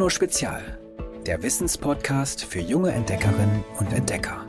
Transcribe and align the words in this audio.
Bruno 0.00 0.08
Spezial, 0.08 0.78
der 1.26 1.42
Wissenspodcast 1.42 2.46
für 2.46 2.60
junge 2.60 2.90
Entdeckerinnen 2.90 3.62
und 3.78 3.92
Entdecker. 3.92 4.46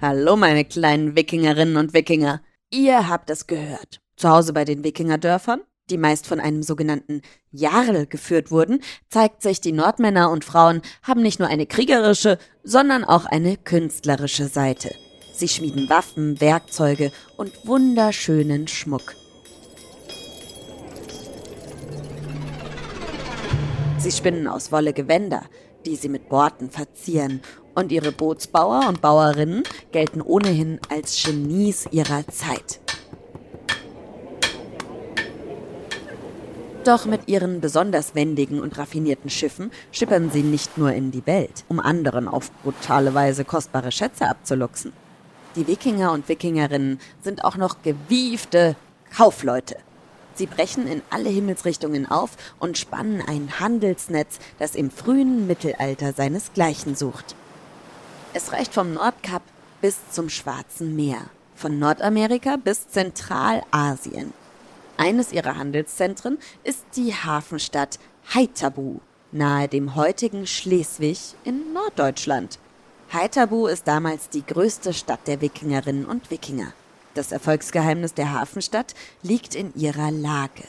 Hallo, 0.00 0.34
meine 0.34 0.64
kleinen 0.64 1.14
Wikingerinnen 1.14 1.76
und 1.76 1.94
Wikinger. 1.94 2.42
Ihr 2.72 3.08
habt 3.08 3.30
es 3.30 3.46
gehört. 3.46 4.00
Zu 4.16 4.28
Hause 4.28 4.52
bei 4.52 4.64
den 4.64 4.82
Wikingerdörfern, 4.82 5.60
die 5.88 5.98
meist 5.98 6.26
von 6.26 6.40
einem 6.40 6.64
sogenannten 6.64 7.22
Jarl 7.52 8.06
geführt 8.06 8.50
wurden, 8.50 8.80
zeigt 9.08 9.40
sich, 9.40 9.60
die 9.60 9.70
Nordmänner 9.70 10.32
und 10.32 10.44
Frauen 10.44 10.82
haben 11.04 11.22
nicht 11.22 11.38
nur 11.38 11.46
eine 11.46 11.66
kriegerische, 11.66 12.38
sondern 12.64 13.04
auch 13.04 13.24
eine 13.24 13.56
künstlerische 13.56 14.48
Seite. 14.48 14.92
Sie 15.32 15.46
schmieden 15.46 15.88
Waffen, 15.88 16.40
Werkzeuge 16.40 17.12
und 17.36 17.52
wunderschönen 17.64 18.66
Schmuck. 18.66 19.14
Sie 24.04 24.12
spinnen 24.12 24.46
aus 24.48 24.70
Wolle 24.70 24.92
Gewänder, 24.92 25.44
die 25.86 25.96
sie 25.96 26.10
mit 26.10 26.28
Borten 26.28 26.68
verzieren, 26.68 27.40
und 27.74 27.90
ihre 27.90 28.12
Bootsbauer 28.12 28.86
und 28.86 29.00
Bauerinnen 29.00 29.62
gelten 29.92 30.20
ohnehin 30.20 30.78
als 30.90 31.22
Genies 31.22 31.88
ihrer 31.90 32.26
Zeit. 32.26 32.80
Doch 36.84 37.06
mit 37.06 37.28
ihren 37.28 37.62
besonders 37.62 38.14
wendigen 38.14 38.60
und 38.60 38.76
raffinierten 38.76 39.30
Schiffen 39.30 39.70
schippern 39.90 40.30
sie 40.30 40.42
nicht 40.42 40.76
nur 40.76 40.92
in 40.92 41.10
die 41.10 41.26
Welt, 41.26 41.64
um 41.68 41.80
anderen 41.80 42.28
auf 42.28 42.52
brutale 42.62 43.14
Weise 43.14 43.46
kostbare 43.46 43.90
Schätze 43.90 44.28
abzuluxen. 44.28 44.92
Die 45.56 45.66
Wikinger 45.66 46.12
und 46.12 46.28
Wikingerinnen 46.28 47.00
sind 47.22 47.42
auch 47.42 47.56
noch 47.56 47.80
gewiefte 47.80 48.76
Kaufleute. 49.16 49.76
Sie 50.34 50.46
brechen 50.46 50.86
in 50.86 51.02
alle 51.10 51.28
Himmelsrichtungen 51.28 52.10
auf 52.10 52.30
und 52.58 52.78
spannen 52.78 53.22
ein 53.26 53.60
Handelsnetz, 53.60 54.38
das 54.58 54.74
im 54.74 54.90
frühen 54.90 55.46
Mittelalter 55.46 56.12
seinesgleichen 56.12 56.96
sucht. 56.96 57.36
Es 58.32 58.52
reicht 58.52 58.74
vom 58.74 58.92
Nordkap 58.92 59.42
bis 59.80 59.96
zum 60.10 60.28
Schwarzen 60.28 60.96
Meer, 60.96 61.20
von 61.54 61.78
Nordamerika 61.78 62.56
bis 62.56 62.88
Zentralasien. 62.88 64.32
Eines 64.96 65.32
ihrer 65.32 65.56
Handelszentren 65.56 66.38
ist 66.62 66.84
die 66.96 67.12
Hafenstadt 67.12 67.98
Haithabu, 68.34 69.00
nahe 69.30 69.68
dem 69.68 69.94
heutigen 69.94 70.46
Schleswig 70.46 71.34
in 71.44 71.72
Norddeutschland. 71.72 72.58
Haithabu 73.12 73.66
ist 73.66 73.86
damals 73.86 74.28
die 74.28 74.44
größte 74.44 74.92
Stadt 74.92 75.26
der 75.26 75.40
Wikingerinnen 75.40 76.06
und 76.06 76.30
Wikinger. 76.30 76.72
Das 77.14 77.30
Erfolgsgeheimnis 77.30 78.14
der 78.14 78.32
Hafenstadt 78.32 78.94
liegt 79.22 79.54
in 79.54 79.72
ihrer 79.74 80.10
Lage. 80.10 80.64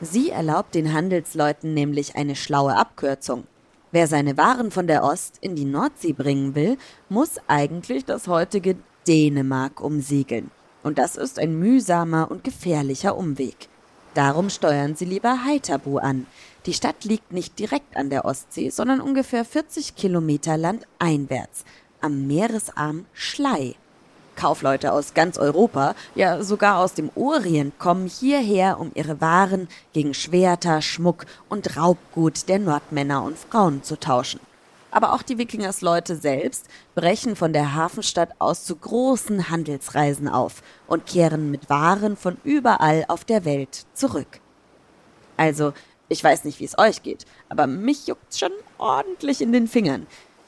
Sie 0.00 0.30
erlaubt 0.30 0.74
den 0.74 0.92
Handelsleuten 0.92 1.72
nämlich 1.72 2.16
eine 2.16 2.34
schlaue 2.34 2.76
Abkürzung. 2.76 3.44
Wer 3.92 4.08
seine 4.08 4.36
Waren 4.36 4.72
von 4.72 4.88
der 4.88 5.04
Ost 5.04 5.38
in 5.40 5.54
die 5.54 5.64
Nordsee 5.64 6.12
bringen 6.12 6.56
will, 6.56 6.76
muss 7.08 7.36
eigentlich 7.46 8.04
das 8.04 8.26
heutige 8.26 8.76
Dänemark 9.06 9.80
umsegeln. 9.80 10.50
Und 10.82 10.98
das 10.98 11.14
ist 11.14 11.38
ein 11.38 11.58
mühsamer 11.58 12.30
und 12.30 12.42
gefährlicher 12.42 13.16
Umweg. 13.16 13.68
Darum 14.14 14.50
steuern 14.50 14.96
sie 14.96 15.04
lieber 15.04 15.44
Haithabu 15.44 15.98
an, 15.98 16.26
die 16.66 16.72
Stadt 16.72 17.04
liegt 17.04 17.32
nicht 17.32 17.58
direkt 17.58 17.96
an 17.96 18.10
der 18.10 18.24
Ostsee, 18.24 18.70
sondern 18.70 19.00
ungefähr 19.00 19.44
40 19.44 19.96
Kilometer 19.96 20.56
landeinwärts, 20.56 21.64
am 22.00 22.26
Meeresarm 22.26 23.06
Schlei. 23.12 23.74
Kaufleute 24.36 24.92
aus 24.92 25.14
ganz 25.14 25.38
Europa, 25.38 25.94
ja 26.14 26.42
sogar 26.42 26.78
aus 26.78 26.94
dem 26.94 27.10
Orient, 27.14 27.78
kommen 27.78 28.06
hierher, 28.06 28.78
um 28.80 28.90
ihre 28.94 29.20
Waren 29.20 29.68
gegen 29.92 30.14
Schwerter, 30.14 30.82
Schmuck 30.82 31.26
und 31.48 31.76
Raubgut 31.76 32.48
der 32.48 32.58
Nordmänner 32.58 33.22
und 33.22 33.38
Frauen 33.38 33.82
zu 33.82 33.98
tauschen. 33.98 34.40
Aber 34.90 35.12
auch 35.12 35.22
die 35.22 35.38
Wikingersleute 35.38 36.14
selbst 36.14 36.66
brechen 36.94 37.34
von 37.34 37.52
der 37.52 37.74
Hafenstadt 37.74 38.30
aus 38.38 38.64
zu 38.64 38.76
großen 38.76 39.50
Handelsreisen 39.50 40.28
auf 40.28 40.62
und 40.86 41.06
kehren 41.06 41.50
mit 41.50 41.68
Waren 41.68 42.16
von 42.16 42.36
überall 42.44 43.04
auf 43.08 43.24
der 43.24 43.44
Welt 43.44 43.86
zurück. 43.94 44.40
Also 45.36 45.72
ich 46.08 46.22
weiß 46.22 46.44
nicht, 46.44 46.60
wie 46.60 46.64
es 46.64 46.78
euch 46.78 47.02
geht, 47.02 47.24
aber 47.48 47.66
mich 47.66 48.06
juckt's 48.06 48.38
schon 48.38 48.52
ordentlich 48.78 49.40
in 49.40 49.52
den 49.52 49.66
Fingern. 49.66 50.06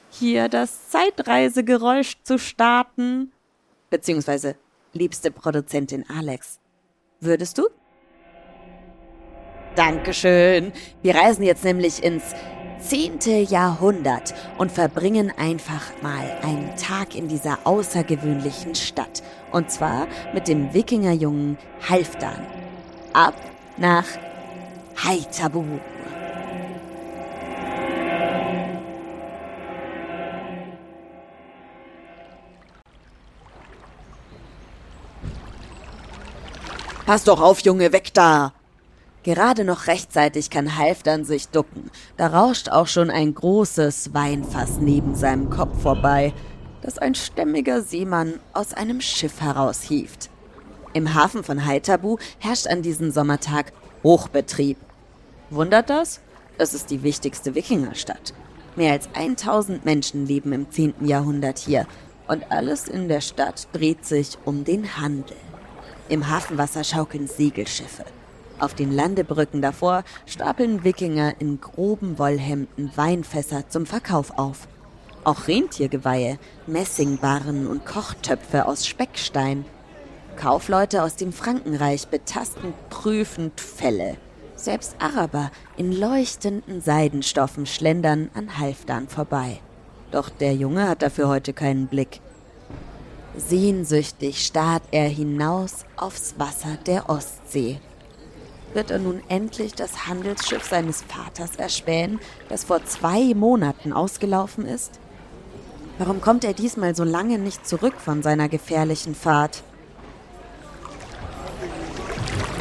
Hier 0.09 0.47
das 0.47 0.89
Zeitreisegeräusch 0.89 2.15
zu 2.23 2.39
starten. 2.39 3.33
Beziehungsweise, 3.89 4.55
liebste 4.93 5.31
Produzentin 5.31 6.05
Alex. 6.09 6.59
Würdest 7.19 7.57
du? 7.57 7.67
Dankeschön. 9.75 10.73
Wir 11.01 11.15
reisen 11.15 11.43
jetzt 11.43 11.63
nämlich 11.63 12.03
ins 12.03 12.23
zehnte 12.79 13.31
Jahrhundert 13.31 14.33
und 14.57 14.71
verbringen 14.71 15.31
einfach 15.37 15.91
mal 16.01 16.37
einen 16.41 16.75
Tag 16.75 17.15
in 17.15 17.27
dieser 17.27 17.59
außergewöhnlichen 17.63 18.75
Stadt. 18.75 19.23
Und 19.51 19.71
zwar 19.71 20.07
mit 20.33 20.47
dem 20.47 20.73
Wikingerjungen 20.73 21.57
Halfdan. 21.87 22.45
Ab 23.13 23.35
nach 23.77 24.05
Hai 25.03 25.19
Pass 37.07 37.23
doch 37.23 37.39
auf, 37.39 37.61
Junge, 37.61 37.93
weg 37.93 38.13
da! 38.13 38.51
Gerade 39.23 39.63
noch 39.63 39.87
rechtzeitig 39.87 40.49
kann 40.49 40.75
Halfdan 40.77 41.23
sich 41.23 41.47
ducken. 41.47 41.89
Da 42.17 42.27
rauscht 42.27 42.67
auch 42.67 42.87
schon 42.87 43.09
ein 43.09 43.33
großes 43.33 44.13
Weinfass 44.13 44.79
neben 44.81 45.15
seinem 45.15 45.49
Kopf 45.49 45.81
vorbei, 45.81 46.33
das 46.81 46.97
ein 46.97 47.15
stämmiger 47.15 47.81
Seemann 47.81 48.41
aus 48.51 48.73
einem 48.73 48.99
Schiff 48.99 49.39
heraushieft. 49.39 50.29
Im 50.91 51.13
Hafen 51.13 51.45
von 51.45 51.65
Haitabu 51.65 52.17
herrscht 52.39 52.67
an 52.67 52.81
diesem 52.81 53.09
Sommertag 53.11 53.71
Hochbetrieb. 54.03 54.75
Wundert 55.49 55.89
das? 55.89 56.19
Es 56.57 56.73
ist 56.73 56.91
die 56.91 57.03
wichtigste 57.03 57.55
Wikingerstadt. 57.55 58.33
Mehr 58.75 58.91
als 58.91 59.07
1000 59.13 59.85
Menschen 59.85 60.27
leben 60.27 60.51
im 60.51 60.69
10. 60.69 61.05
Jahrhundert 61.05 61.57
hier 61.57 61.87
und 62.27 62.51
alles 62.51 62.89
in 62.89 63.07
der 63.07 63.21
Stadt 63.21 63.69
dreht 63.71 64.05
sich 64.05 64.37
um 64.43 64.65
den 64.65 64.97
Handel. 64.97 65.37
Im 66.09 66.29
Hafenwasser 66.29 66.85
schaukeln 66.85 67.27
Segelschiffe. 67.27 68.05
Auf 68.59 68.73
den 68.73 68.91
Landebrücken 68.91 69.61
davor 69.61 70.03
stapeln 70.25 70.83
Wikinger 70.85 71.33
in 71.39 71.59
groben 71.59 72.17
Wollhemden 72.17 72.91
Weinfässer 72.95 73.67
zum 73.67 73.85
Verkauf 73.85 74.37
auf. 74.37 74.67
Auch 75.25 75.47
Rentiergeweihe, 75.47 76.39
Messingbarren 76.65 77.67
und 77.67 77.85
Kochtöpfe 77.85 78.65
aus 78.65 78.87
Speckstein. 78.87 79.65
Kaufleute 80.37 81.03
aus 81.03 81.17
dem 81.17 81.33
Frankenreich 81.33 82.07
betasten 82.07 82.73
prüfend 82.89 83.59
Felle. 83.59 84.15
Selbst 84.55 84.95
Araber 84.99 85.51
in 85.75 85.91
leuchtenden 85.91 86.81
Seidenstoffen 86.81 87.65
schlendern 87.65 88.29
an 88.33 88.57
Halfdan 88.57 89.09
vorbei. 89.09 89.59
Doch 90.11 90.29
der 90.29 90.55
Junge 90.55 90.87
hat 90.87 91.01
dafür 91.01 91.27
heute 91.27 91.51
keinen 91.51 91.87
Blick. 91.87 92.21
Sehnsüchtig 93.37 94.43
starrt 94.43 94.81
er 94.91 95.07
hinaus 95.07 95.85
aufs 95.95 96.35
Wasser 96.39 96.77
der 96.87 97.07
Ostsee. 97.07 97.79
Wird 98.73 98.89
er 98.89 98.97
nun 98.97 99.21
endlich 99.29 99.73
das 99.73 100.07
Handelsschiff 100.07 100.67
seines 100.67 101.03
Vaters 101.03 101.55
erspähen, 101.55 102.19
das 102.49 102.63
vor 102.63 102.83
zwei 102.85 103.35
Monaten 103.35 103.93
ausgelaufen 103.93 104.65
ist? 104.65 104.99
Warum 105.99 106.19
kommt 106.19 106.43
er 106.43 106.53
diesmal 106.53 106.95
so 106.95 107.03
lange 107.03 107.37
nicht 107.37 107.67
zurück 107.67 107.95
von 107.99 108.23
seiner 108.23 108.49
gefährlichen 108.49 109.13
Fahrt? 109.13 109.63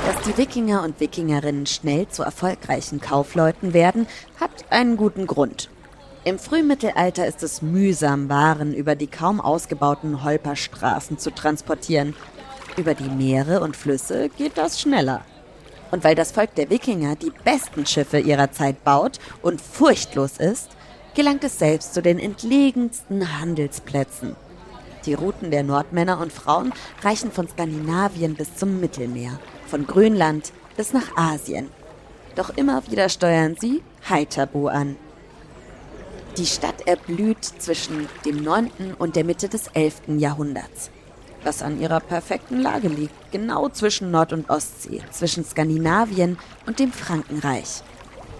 Dass 0.06 0.22
die 0.24 0.36
Wikinger 0.36 0.82
und 0.84 1.00
Wikingerinnen 1.00 1.66
schnell 1.66 2.06
zu 2.08 2.22
erfolgreichen 2.22 3.00
Kaufleuten 3.00 3.72
werden, 3.72 4.06
hat 4.38 4.70
einen 4.70 4.96
guten 4.96 5.26
Grund. 5.26 5.70
Im 6.26 6.40
Frühmittelalter 6.40 7.24
ist 7.24 7.44
es 7.44 7.62
mühsam, 7.62 8.28
Waren 8.28 8.74
über 8.74 8.96
die 8.96 9.06
kaum 9.06 9.40
ausgebauten 9.40 10.24
Holperstraßen 10.24 11.18
zu 11.18 11.30
transportieren. 11.30 12.16
Über 12.76 12.94
die 12.94 13.08
Meere 13.08 13.60
und 13.60 13.76
Flüsse 13.76 14.28
geht 14.30 14.58
das 14.58 14.80
schneller. 14.80 15.24
Und 15.92 16.02
weil 16.02 16.16
das 16.16 16.32
Volk 16.32 16.52
der 16.56 16.68
Wikinger 16.68 17.14
die 17.14 17.30
besten 17.44 17.86
Schiffe 17.86 18.18
ihrer 18.18 18.50
Zeit 18.50 18.82
baut 18.82 19.20
und 19.40 19.60
furchtlos 19.60 20.38
ist, 20.38 20.70
gelangt 21.14 21.44
es 21.44 21.60
selbst 21.60 21.94
zu 21.94 22.02
den 22.02 22.18
entlegensten 22.18 23.38
Handelsplätzen. 23.40 24.34
Die 25.04 25.14
Routen 25.14 25.52
der 25.52 25.62
Nordmänner 25.62 26.18
und 26.18 26.32
Frauen 26.32 26.72
reichen 27.04 27.30
von 27.30 27.46
Skandinavien 27.46 28.34
bis 28.34 28.56
zum 28.56 28.80
Mittelmeer 28.80 29.38
von 29.68 29.86
Grönland 29.86 30.52
bis 30.76 30.92
nach 30.92 31.16
Asien. 31.16 31.70
Doch 32.34 32.50
immer 32.56 32.82
wieder 32.90 33.10
steuern 33.10 33.54
sie 33.56 33.80
Haithabu 34.10 34.66
an. 34.66 34.96
Die 36.36 36.46
Stadt 36.46 36.86
erblüht 36.86 37.42
zwischen 37.44 38.08
dem 38.26 38.42
9. 38.42 38.94
und 38.98 39.16
der 39.16 39.24
Mitte 39.24 39.48
des 39.48 39.68
11. 39.68 40.18
Jahrhunderts. 40.18 40.90
was 41.42 41.62
an 41.62 41.80
ihrer 41.80 42.00
perfekten 42.00 42.60
Lage 42.60 42.88
liegt, 42.88 43.14
genau 43.30 43.68
zwischen 43.68 44.10
Nord- 44.10 44.32
und 44.32 44.50
Ostsee, 44.50 45.00
zwischen 45.12 45.44
Skandinavien 45.44 46.38
und 46.66 46.80
dem 46.80 46.92
Frankenreich. 46.92 47.82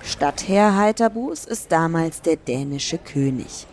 Stadtherr 0.03 0.77
Heiterbus 0.77 1.45
ist 1.45 1.71
damals 1.71 2.21
der 2.21 2.37
dänische 2.37 2.99
König. 2.99 3.69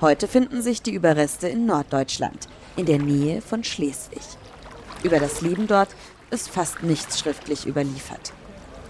Heute 0.00 0.26
finden 0.26 0.62
sich 0.62 0.80
die 0.80 0.94
Überreste 0.94 1.48
in 1.48 1.66
Norddeutschland, 1.66 2.48
in 2.76 2.86
der 2.86 2.98
Nähe 2.98 3.42
von 3.42 3.62
Schleswig. 3.62 4.22
Über 5.02 5.18
das 5.20 5.42
Leben 5.42 5.66
dort 5.66 5.90
ist 6.30 6.48
fast 6.48 6.82
nichts 6.82 7.20
schriftlich 7.20 7.66
überliefert. 7.66 8.32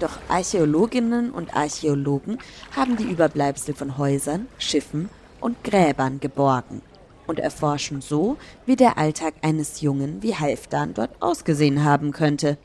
Doch 0.01 0.19
Archäologinnen 0.29 1.31
und 1.31 1.57
Archäologen 1.57 2.39
haben 2.77 2.97
die 2.97 3.11
Überbleibsel 3.11 3.75
von 3.75 3.99
Häusern, 3.99 4.47
Schiffen 4.59 5.09
und 5.41 5.65
Gräbern 5.65 6.21
geborgen 6.21 6.83
und 7.27 7.41
erforschen 7.41 8.01
so, 8.01 8.37
wie 8.65 8.77
der 8.77 8.97
Alltag 8.97 9.35
eines 9.43 9.81
Jungen 9.81 10.23
wie 10.23 10.37
Halfdan 10.37 10.95
dort 10.95 11.11
ausgesehen 11.21 11.85
haben 11.85 12.13
könnte. 12.13 12.59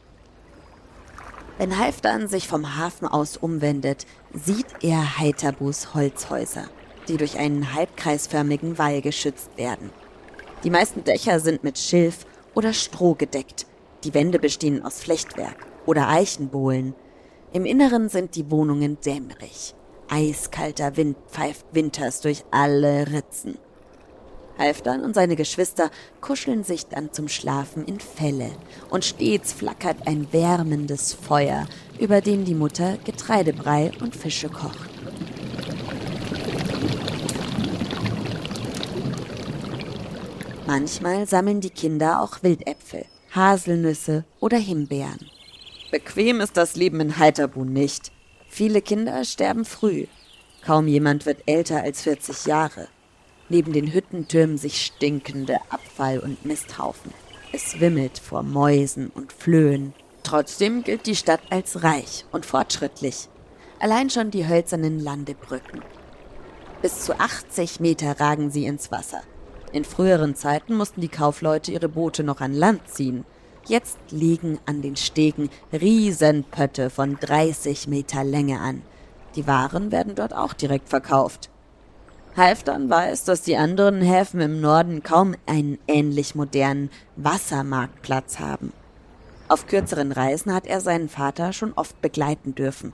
Wenn 1.57 1.77
Halfdan 1.77 2.27
sich 2.27 2.47
vom 2.47 2.77
Hafen 2.77 3.07
aus 3.07 3.37
umwendet, 3.37 4.05
sieht 4.33 4.67
er 4.81 5.19
Heiterbus 5.19 5.93
Holzhäuser, 5.93 6.65
die 7.07 7.17
durch 7.17 7.37
einen 7.37 7.73
halbkreisförmigen 7.73 8.77
Wall 8.77 9.01
geschützt 9.01 9.55
werden. 9.57 9.91
Die 10.63 10.69
meisten 10.69 11.03
Dächer 11.03 11.39
sind 11.39 11.63
mit 11.63 11.77
Schilf 11.77 12.25
oder 12.53 12.73
Stroh 12.73 13.15
gedeckt. 13.15 13.65
Die 14.03 14.13
Wände 14.13 14.39
bestehen 14.39 14.83
aus 14.83 14.99
Flechtwerk 14.99 15.67
oder 15.85 16.09
Eichenbohlen. 16.09 16.95
Im 17.53 17.65
Inneren 17.65 18.09
sind 18.09 18.35
die 18.35 18.49
Wohnungen 18.49 18.97
dämmerig. 19.05 19.75
Eiskalter 20.09 20.97
Wind 20.97 21.17
pfeift 21.29 21.67
winters 21.71 22.19
durch 22.21 22.43
alle 22.49 23.05
Ritzen. 23.11 23.59
Halfdan 24.57 25.03
und 25.03 25.13
seine 25.13 25.35
Geschwister 25.35 25.91
kuscheln 26.19 26.63
sich 26.63 26.87
dann 26.87 27.13
zum 27.13 27.27
Schlafen 27.27 27.85
in 27.85 27.99
Felle 27.99 28.49
und 28.89 29.05
stets 29.05 29.53
flackert 29.53 30.07
ein 30.07 30.33
wärmendes 30.33 31.13
Feuer, 31.13 31.67
über 31.99 32.21
dem 32.21 32.43
die 32.43 32.55
Mutter 32.55 32.97
Getreidebrei 33.03 33.91
und 34.01 34.15
Fische 34.15 34.49
kocht. 34.49 34.89
Manchmal 40.65 41.27
sammeln 41.27 41.61
die 41.61 41.69
Kinder 41.69 42.19
auch 42.19 42.41
Wildäpfel, 42.41 43.05
Haselnüsse 43.31 44.25
oder 44.39 44.57
Himbeeren. 44.57 45.32
Bequem 45.93 46.41
ist 46.41 46.57
das 46.57 46.75
Leben 46.75 46.99
in 47.01 47.19
Heiterbu 47.19 47.65
nicht. 47.65 48.11
Viele 48.47 48.81
Kinder 48.81 49.23
sterben 49.25 49.63
früh. 49.63 50.07
Kaum 50.65 50.87
jemand 50.87 51.27
wird 51.27 51.43
älter 51.45 51.83
als 51.83 52.01
40 52.01 52.47
Jahre. 52.47 52.87
Neben 53.47 53.73
den 53.73 53.93
Hütten 53.93 54.27
türmen 54.27 54.57
sich 54.57 54.83
stinkende 54.83 55.57
Abfall- 55.69 56.17
und 56.17 56.47
Misthaufen. 56.47 57.13
Es 57.51 57.79
wimmelt 57.79 58.17
vor 58.17 58.41
Mäusen 58.41 59.11
und 59.13 59.31
Flöhen. 59.31 59.93
Trotzdem 60.23 60.83
gilt 60.83 61.05
die 61.05 61.15
Stadt 61.15 61.41
als 61.51 61.83
reich 61.83 62.25
und 62.31 62.47
fortschrittlich. 62.47 63.29
Allein 63.79 64.09
schon 64.09 64.31
die 64.31 64.47
hölzernen 64.47 64.99
Landebrücken. 64.99 65.83
Bis 66.81 67.01
zu 67.01 67.19
80 67.19 67.79
Meter 67.81 68.19
ragen 68.19 68.49
sie 68.49 68.65
ins 68.65 68.91
Wasser. 68.91 69.21
In 69.71 69.85
früheren 69.85 70.33
Zeiten 70.33 70.73
mussten 70.73 71.01
die 71.01 71.07
Kaufleute 71.07 71.71
ihre 71.71 71.87
Boote 71.87 72.23
noch 72.23 72.41
an 72.41 72.55
Land 72.55 72.89
ziehen. 72.89 73.25
Jetzt 73.65 73.97
liegen 74.09 74.59
an 74.65 74.81
den 74.81 74.97
Stegen 74.97 75.49
Riesenpötte 75.71 76.89
von 76.89 77.17
30 77.17 77.87
Meter 77.87 78.25
Länge 78.25 78.59
an. 78.59 78.81
Die 79.35 79.47
Waren 79.47 79.91
werden 79.91 80.15
dort 80.15 80.35
auch 80.35 80.53
direkt 80.53 80.89
verkauft. 80.89 81.49
Halfdan 82.35 82.89
weiß, 82.89 83.23
dass 83.23 83.43
die 83.43 83.55
anderen 83.55 84.01
Häfen 84.01 84.41
im 84.41 84.59
Norden 84.59 85.01
kaum 85.01 85.35
einen 85.45 85.77
ähnlich 85.87 86.35
modernen 86.35 86.89
Wassermarktplatz 87.15 88.39
haben. 88.39 88.73
Auf 89.47 89.67
kürzeren 89.67 90.11
Reisen 90.11 90.53
hat 90.53 90.67
er 90.67 90.81
seinen 90.81 91.07
Vater 91.07 91.53
schon 91.53 91.71
oft 91.73 92.01
begleiten 92.01 92.55
dürfen. 92.55 92.91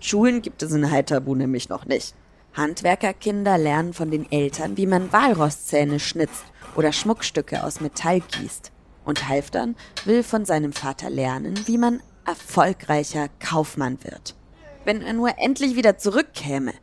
Schulen 0.00 0.42
gibt 0.42 0.62
es 0.64 0.72
in 0.72 0.90
Heiterbu 0.90 1.36
nämlich 1.36 1.68
noch 1.68 1.84
nicht. 1.84 2.14
Handwerkerkinder 2.54 3.56
lernen 3.56 3.92
von 3.92 4.10
den 4.10 4.30
Eltern, 4.32 4.76
wie 4.76 4.86
man 4.86 5.12
Walrosszähne 5.12 6.00
schnitzt 6.00 6.44
oder 6.74 6.92
Schmuckstücke 6.92 7.62
aus 7.62 7.80
Metall 7.80 8.20
gießt. 8.20 8.72
Und 9.08 9.26
Halfdan 9.26 9.74
will 10.04 10.22
von 10.22 10.44
seinem 10.44 10.74
Vater 10.74 11.08
lernen, 11.08 11.58
wie 11.64 11.78
man 11.78 12.02
erfolgreicher 12.26 13.30
Kaufmann 13.40 14.04
wird. 14.04 14.34
Wenn 14.84 15.00
er 15.00 15.14
nur 15.14 15.38
endlich 15.38 15.76
wieder 15.76 15.96
zurückkäme. 15.96 16.74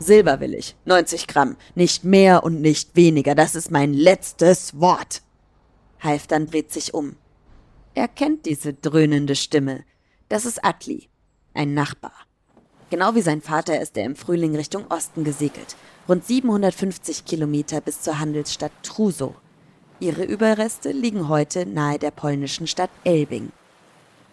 Silber 0.00 0.40
will 0.40 0.54
ich. 0.54 0.74
90 0.84 1.28
Gramm. 1.28 1.56
Nicht 1.76 2.02
mehr 2.02 2.42
und 2.42 2.60
nicht 2.60 2.96
weniger. 2.96 3.36
Das 3.36 3.54
ist 3.54 3.70
mein 3.70 3.94
letztes 3.94 4.80
Wort. 4.80 5.22
Halfdan 6.00 6.48
dreht 6.48 6.72
sich 6.72 6.94
um. 6.94 7.14
Er 7.94 8.08
kennt 8.08 8.44
diese 8.46 8.74
dröhnende 8.74 9.36
Stimme. 9.36 9.84
Das 10.28 10.44
ist 10.44 10.64
Atli, 10.64 11.08
ein 11.54 11.74
Nachbar. 11.74 12.26
Genau 12.90 13.14
wie 13.14 13.22
sein 13.22 13.40
Vater 13.40 13.80
ist 13.80 13.96
er 13.96 14.04
im 14.04 14.16
Frühling 14.16 14.56
Richtung 14.56 14.86
Osten 14.88 15.22
gesegelt. 15.22 15.76
Rund 16.08 16.26
750 16.26 17.24
Kilometer 17.24 17.80
bis 17.80 18.00
zur 18.00 18.18
Handelsstadt 18.18 18.72
Truso. 18.82 19.36
Ihre 20.02 20.24
Überreste 20.24 20.90
liegen 20.90 21.28
heute 21.28 21.64
nahe 21.64 21.96
der 21.96 22.10
polnischen 22.10 22.66
Stadt 22.66 22.90
Elbing. 23.04 23.52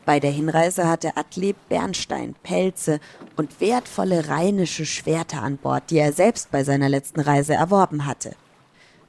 Bei 0.04 0.20
der 0.20 0.32
Hinreise 0.32 0.90
hatte 0.90 1.16
Atli 1.16 1.54
Bernstein, 1.70 2.34
Pelze 2.42 3.00
und 3.38 3.62
wertvolle 3.62 4.30
rheinische 4.30 4.88
Schwerter 4.88 5.44
an 5.44 5.58
Bord, 5.58 5.92
die 5.92 6.00
er 6.00 6.12
selbst 6.12 6.50
bei 6.50 6.64
seiner 6.64 6.90
letzten 6.90 7.20
Reise 7.20 7.54
erworben 7.54 8.08
hatte. 8.08 8.36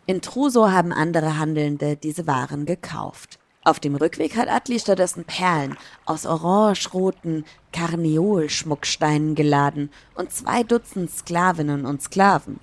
In 0.04 0.20
Truso 0.20 0.70
haben 0.70 0.92
andere 0.92 1.38
Handelnde 1.38 1.96
diese 1.96 2.26
Waren 2.26 2.66
gekauft. 2.66 3.38
Auf 3.64 3.80
dem 3.80 3.94
Rückweg 3.94 4.36
hat 4.36 4.50
Atli 4.50 4.78
stattdessen 4.78 5.24
Perlen 5.24 5.78
aus 6.04 6.26
orangeroten 6.26 7.46
Karneol-Schmucksteinen 7.72 9.34
geladen 9.34 9.88
und 10.14 10.30
zwei 10.30 10.62
Dutzend 10.62 11.10
Sklavinnen 11.10 11.86
und 11.86 12.02
Sklaven. 12.02 12.60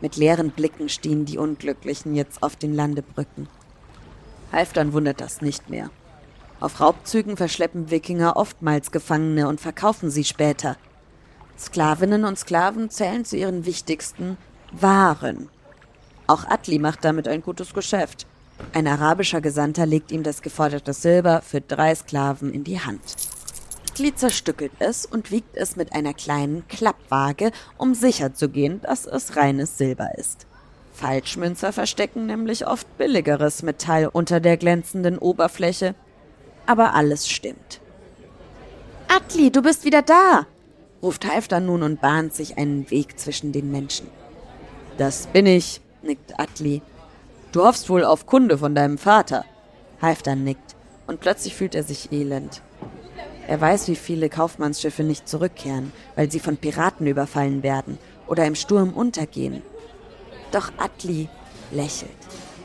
Mit 0.00 0.16
leeren 0.16 0.50
Blicken 0.50 0.88
stehen 0.88 1.24
die 1.24 1.38
Unglücklichen 1.38 2.14
jetzt 2.14 2.42
auf 2.42 2.56
den 2.56 2.74
Landebrücken. 2.74 3.48
Halfdan 4.52 4.92
wundert 4.92 5.20
das 5.20 5.42
nicht 5.42 5.68
mehr. 5.68 5.90
Auf 6.60 6.80
Raubzügen 6.80 7.36
verschleppen 7.36 7.90
Wikinger 7.90 8.36
oftmals 8.36 8.90
Gefangene 8.90 9.48
und 9.48 9.60
verkaufen 9.60 10.10
sie 10.10 10.24
später. 10.24 10.76
Sklavinnen 11.58 12.24
und 12.24 12.38
Sklaven 12.38 12.90
zählen 12.90 13.24
zu 13.24 13.36
ihren 13.36 13.66
wichtigsten 13.66 14.36
Waren. 14.72 15.48
Auch 16.26 16.44
Atli 16.44 16.78
macht 16.78 17.04
damit 17.04 17.26
ein 17.26 17.42
gutes 17.42 17.74
Geschäft. 17.74 18.26
Ein 18.72 18.86
arabischer 18.86 19.40
Gesandter 19.40 19.86
legt 19.86 20.12
ihm 20.12 20.22
das 20.22 20.42
geforderte 20.42 20.92
Silber 20.92 21.42
für 21.42 21.60
drei 21.60 21.94
Sklaven 21.94 22.52
in 22.52 22.64
die 22.64 22.80
Hand. 22.80 23.27
Atli 23.98 24.14
zerstückelt 24.14 24.70
es 24.78 25.06
und 25.06 25.32
wiegt 25.32 25.56
es 25.56 25.74
mit 25.74 25.92
einer 25.92 26.14
kleinen 26.14 26.68
Klappwaage, 26.68 27.50
um 27.78 27.96
sicherzugehen, 27.96 28.80
dass 28.82 29.06
es 29.06 29.34
reines 29.34 29.76
Silber 29.76 30.16
ist. 30.16 30.46
Falschmünzer 30.92 31.72
verstecken 31.72 32.26
nämlich 32.26 32.64
oft 32.68 32.96
billigeres 32.96 33.64
Metall 33.64 34.06
unter 34.06 34.38
der 34.38 34.56
glänzenden 34.56 35.18
Oberfläche, 35.18 35.96
aber 36.64 36.94
alles 36.94 37.28
stimmt. 37.28 37.80
Atli, 39.08 39.50
du 39.50 39.62
bist 39.62 39.84
wieder 39.84 40.02
da! 40.02 40.46
ruft 41.02 41.26
Halfdan 41.26 41.66
nun 41.66 41.82
und 41.82 42.00
bahnt 42.00 42.32
sich 42.32 42.56
einen 42.56 42.88
Weg 42.92 43.18
zwischen 43.18 43.50
den 43.50 43.72
Menschen. 43.72 44.06
Das 44.96 45.26
bin 45.26 45.46
ich, 45.46 45.80
nickt 46.02 46.38
Atli. 46.38 46.82
Du 47.50 47.64
hoffst 47.64 47.90
wohl 47.90 48.04
auf 48.04 48.26
Kunde 48.26 48.58
von 48.58 48.76
deinem 48.76 48.96
Vater. 48.96 49.44
Halfdan 50.00 50.44
nickt 50.44 50.76
und 51.08 51.18
plötzlich 51.18 51.56
fühlt 51.56 51.74
er 51.74 51.82
sich 51.82 52.12
elend. 52.12 52.62
Er 53.48 53.58
weiß, 53.62 53.88
wie 53.88 53.96
viele 53.96 54.28
Kaufmannsschiffe 54.28 55.02
nicht 55.02 55.26
zurückkehren, 55.26 55.90
weil 56.16 56.30
sie 56.30 56.38
von 56.38 56.58
Piraten 56.58 57.06
überfallen 57.06 57.62
werden 57.62 57.96
oder 58.26 58.44
im 58.44 58.54
Sturm 58.54 58.92
untergehen. 58.92 59.62
Doch 60.52 60.70
Atli 60.76 61.30
lächelt. 61.70 62.10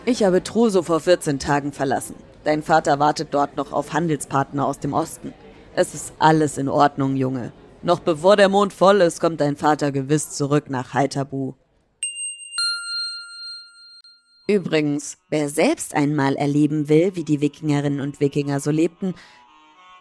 Ich 0.04 0.26
habe 0.26 0.44
Truso 0.44 0.84
vor 0.84 1.00
14 1.00 1.40
Tagen 1.40 1.72
verlassen. 1.72 2.16
Dein 2.44 2.64
Vater 2.64 3.00
wartet 3.00 3.30
dort 3.32 3.56
noch 3.56 3.72
auf 3.72 3.94
Handelspartner 3.94 4.68
aus 4.68 4.80
dem 4.80 4.92
Osten. 4.92 5.34
Es 5.74 5.94
ist 5.94 6.12
alles 6.20 6.58
in 6.58 6.68
Ordnung, 6.68 7.16
Junge. 7.16 7.54
Noch 7.82 8.00
bevor 8.00 8.36
der 8.36 8.50
Mond 8.50 8.74
voll 8.74 9.00
ist, 9.00 9.22
kommt 9.22 9.40
dein 9.40 9.56
Vater 9.56 9.94
gewiss 9.94 10.32
zurück 10.32 10.70
nach 10.70 10.94
Heiterbu. 10.94 11.54
Übrigens, 14.50 15.18
wer 15.30 15.48
selbst 15.48 15.96
einmal 15.96 16.36
erleben 16.36 16.90
will, 16.90 17.16
wie 17.16 17.24
die 17.24 17.40
Wikingerinnen 17.40 18.02
und 18.02 18.20
Wikinger 18.20 18.60
so 18.60 18.72
lebten, 18.72 19.16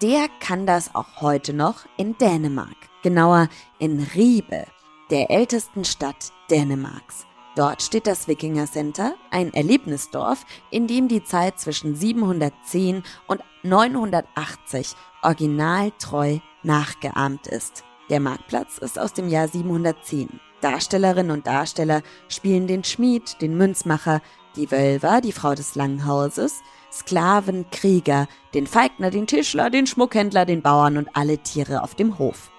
der 0.02 0.28
kann 0.40 0.66
das 0.66 0.94
auch 0.94 1.20
heute 1.20 1.52
noch 1.52 1.86
in 1.96 2.18
Dänemark. 2.18 2.76
Genauer 3.02 3.48
in 3.78 4.00
Ribe, 4.14 4.66
der 5.10 5.30
ältesten 5.30 5.84
Stadt 5.84 6.32
Dänemarks. 6.50 7.24
Dort 7.54 7.82
steht 7.82 8.06
das 8.06 8.26
Wikinger 8.26 8.66
Center, 8.66 9.14
ein 9.30 9.52
Erlebnisdorf, 9.54 10.44
in 10.70 10.86
dem 10.86 11.06
die 11.06 11.22
Zeit 11.22 11.60
zwischen 11.60 11.94
710 11.94 13.04
und 13.28 13.42
980 13.62 14.94
originaltreu 15.22 16.38
nachgeahmt 16.62 17.46
ist. 17.46 17.84
Der 18.10 18.20
Marktplatz 18.20 18.78
ist 18.78 18.98
aus 18.98 19.12
dem 19.12 19.28
Jahr 19.28 19.46
710. 19.46 20.40
Darstellerinnen 20.62 21.30
und 21.30 21.46
Darsteller 21.46 22.02
spielen 22.28 22.66
den 22.66 22.84
Schmied, 22.84 23.40
den 23.40 23.56
Münzmacher, 23.56 24.20
die 24.56 24.70
Wölver, 24.70 25.20
die 25.20 25.32
Frau 25.32 25.54
des 25.54 25.74
Langhauses, 25.74 26.62
Sklaven, 26.92 27.64
Krieger, 27.70 28.28
den 28.54 28.66
Feigner, 28.66 29.10
den 29.10 29.26
Tischler, 29.26 29.70
den 29.70 29.86
Schmuckhändler, 29.86 30.44
den 30.44 30.62
Bauern 30.62 30.98
und 30.98 31.08
alle 31.14 31.38
Tiere 31.38 31.82
auf 31.82 31.94
dem 31.94 32.18
Hof. 32.18 32.50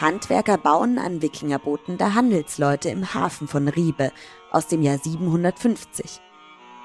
Handwerker 0.00 0.58
bauen 0.58 0.98
an 0.98 1.22
Wikingerbooten 1.22 1.98
der 1.98 2.14
Handelsleute 2.14 2.88
im 2.88 3.14
Hafen 3.14 3.48
von 3.48 3.68
Riebe 3.68 4.12
aus 4.50 4.66
dem 4.66 4.82
Jahr 4.82 4.98
750. 4.98 6.20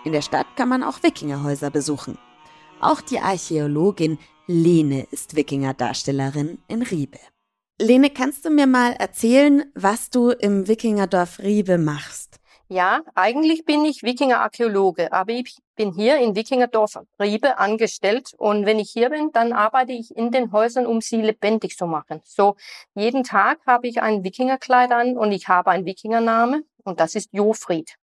In 0.06 0.14
der 0.14 0.22
Stadt 0.22 0.48
kann 0.56 0.70
man 0.70 0.84
auch 0.84 1.04
Wikingerhäuser 1.04 1.70
besuchen. 1.70 2.18
Auch 2.80 3.02
die 3.02 3.20
Archäologin 3.20 4.18
Lene 4.48 5.08
ist 5.12 5.36
Wikingerdarstellerin 5.36 6.58
in 6.68 6.82
Riebe. 6.82 7.20
Lene, 7.80 8.10
kannst 8.10 8.46
du 8.46 8.50
mir 8.50 8.68
mal 8.68 8.94
erzählen, 8.94 9.64
was 9.76 10.10
du 10.10 10.30
im 10.30 10.68
Wikingerdorf 10.68 11.40
Riebe 11.40 11.78
machst? 11.78 12.21
Ja, 12.72 13.02
eigentlich 13.16 13.66
bin 13.66 13.84
ich 13.84 14.02
Wikinger-Archäologe, 14.02 15.12
aber 15.12 15.34
ich 15.34 15.58
bin 15.76 15.92
hier 15.92 16.20
in 16.20 16.38
Wikingerdorf 16.38 17.00
Riebe 17.20 17.58
angestellt 17.58 18.34
und 18.38 18.66
wenn 18.66 18.80
ich 18.80 18.92
hier 18.92 19.10
bin, 19.10 19.34
dann 19.34 19.52
arbeite 19.52 19.92
ich 19.92 20.16
in 20.16 20.32
den 20.32 20.54
Häusern, 20.54 20.86
um 20.86 21.02
sie 21.02 21.22
lebendig 21.22 21.76
zu 21.76 21.86
machen. 21.86 22.22
So, 22.24 22.56
jeden 22.96 23.26
Tag 23.26 23.60
habe 23.68 23.90
ich 23.90 24.02
ein 24.02 24.24
Wikingerkleid 24.24 24.94
an 24.94 25.18
und 25.18 25.34
ich 25.34 25.50
habe 25.50 25.70
einen 25.70 25.86
Wikingername 25.86 26.64
und 26.86 27.02
das 27.02 27.16
ist 27.16 27.34
Jofried. 27.34 27.96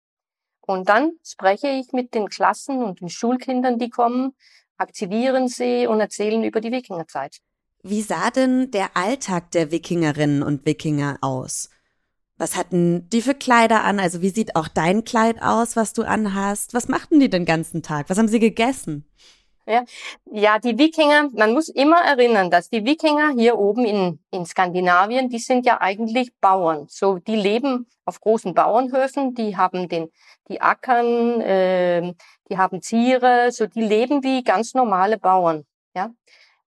Und 0.61 0.91
dann 0.91 1.13
spreche 1.25 1.69
ich 1.69 1.93
mit 1.95 2.13
den 2.13 2.29
Klassen 2.29 2.83
und 2.83 3.01
den 3.01 3.09
Schulkindern, 3.09 3.79
die 3.79 3.89
kommen, 3.89 4.37
aktivieren 4.77 5.49
sie 5.49 5.87
und 5.87 5.99
erzählen 6.01 6.45
über 6.45 6.61
die 6.61 6.73
Wikingerzeit. 6.73 7.39
Wie 7.83 8.03
sah 8.03 8.31
denn 8.31 8.71
der 8.71 8.99
Alltag 8.99 9.51
der 9.53 9.71
Wikingerinnen 9.71 10.43
und 10.43 10.67
Wikinger 10.67 11.17
aus? 11.23 11.71
Was 12.39 12.57
hatten 12.57 13.09
die 13.11 13.21
für 13.21 13.35
Kleider 13.35 13.83
an? 13.83 13.99
Also 13.99 14.23
wie 14.23 14.31
sieht 14.31 14.55
auch 14.57 14.69
dein 14.69 15.05
Kleid 15.05 15.43
aus, 15.43 15.75
was 15.75 15.93
du 15.93 16.03
anhast? 16.03 16.73
Was 16.73 16.89
machten 16.89 17.19
die 17.19 17.29
den 17.29 17.45
ganzen 17.45 17.83
Tag? 17.83 18.09
Was 18.09 18.17
haben 18.17 18.29
sie 18.29 18.39
gegessen? 18.39 19.05
Ja, 19.67 19.85
ja, 20.25 20.59
die 20.59 20.79
Wikinger, 20.79 21.29
man 21.35 21.53
muss 21.53 21.69
immer 21.69 21.99
erinnern, 21.99 22.51
dass 22.51 22.71
die 22.71 22.87
Wikinger 22.87 23.33
hier 23.37 23.59
oben 23.59 23.85
in, 23.85 24.19
in 24.31 24.47
Skandinavien, 24.47 25.29
die 25.29 25.39
sind 25.39 25.67
ja 25.67 25.79
eigentlich 25.83 26.33
Bauern. 26.41 26.87
So, 26.89 27.19
die 27.19 27.37
leben 27.37 27.87
auf 28.07 28.19
großen 28.19 28.55
Bauernhöfen, 28.55 29.35
die 29.35 29.59
haben 29.59 29.87
den, 29.91 30.09
die 30.49 30.63
Ackern, 30.63 31.43
äh, 31.43 32.15
die 32.49 32.57
haben 32.57 32.81
Tiere, 32.81 33.53
so 33.53 33.67
die 33.67 33.83
leben 33.83 34.23
wie 34.23 34.43
ganz 34.43 34.73
normale 34.73 35.19
Bauern. 35.19 35.67
Ja, 35.95 36.13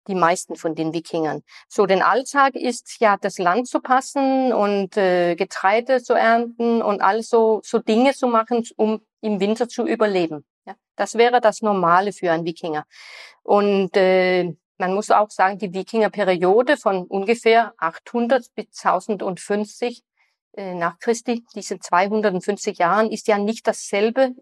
die 0.08 0.15
meisten 0.15 0.55
von 0.55 0.75
den 0.75 0.93
Wikingern. 0.93 1.43
So, 1.67 1.86
den 1.86 2.01
Alltag 2.01 2.55
ist 2.55 3.00
ja 3.00 3.17
das 3.17 3.38
Land 3.38 3.67
zu 3.67 3.79
passen 3.79 4.53
und 4.53 4.98
äh, 4.98 5.36
Getreide 5.36 6.01
zu 6.01 6.13
ernten 6.13 6.81
und 6.81 7.01
all 7.01 7.22
so, 7.24 7.62
Dinge 7.88 8.13
zu 8.13 8.27
machen, 8.27 8.65
um 8.77 9.01
im 9.22 9.39
Winter 9.39 9.67
zu 9.67 9.86
überleben. 9.86 10.46
Ja, 10.65 10.75
das 10.96 11.15
wäre 11.15 11.41
das 11.41 11.62
Normale 11.62 12.13
für 12.13 12.31
einen 12.31 12.46
Wikinger. 12.46 12.86
Und 13.43 13.96
äh, 13.96 14.53
man 14.77 14.93
muss 14.93 15.12
auch 15.12 15.29
sagen, 15.29 15.60
die 15.60 15.74
Wikingerperiode 15.74 16.77
von 16.77 17.05
ungefähr 17.05 17.74
800 17.77 18.48
bis 18.55 18.65
1050 18.84 20.03
äh, 20.53 20.74
nach 20.74 20.98
Christi, 21.00 21.46
diesen 21.55 21.79
250 21.79 22.79
Jahren, 22.79 23.12
ist 23.12 23.27
ja 23.27 23.38
nicht 23.38 23.67
dasselbe 23.67 24.34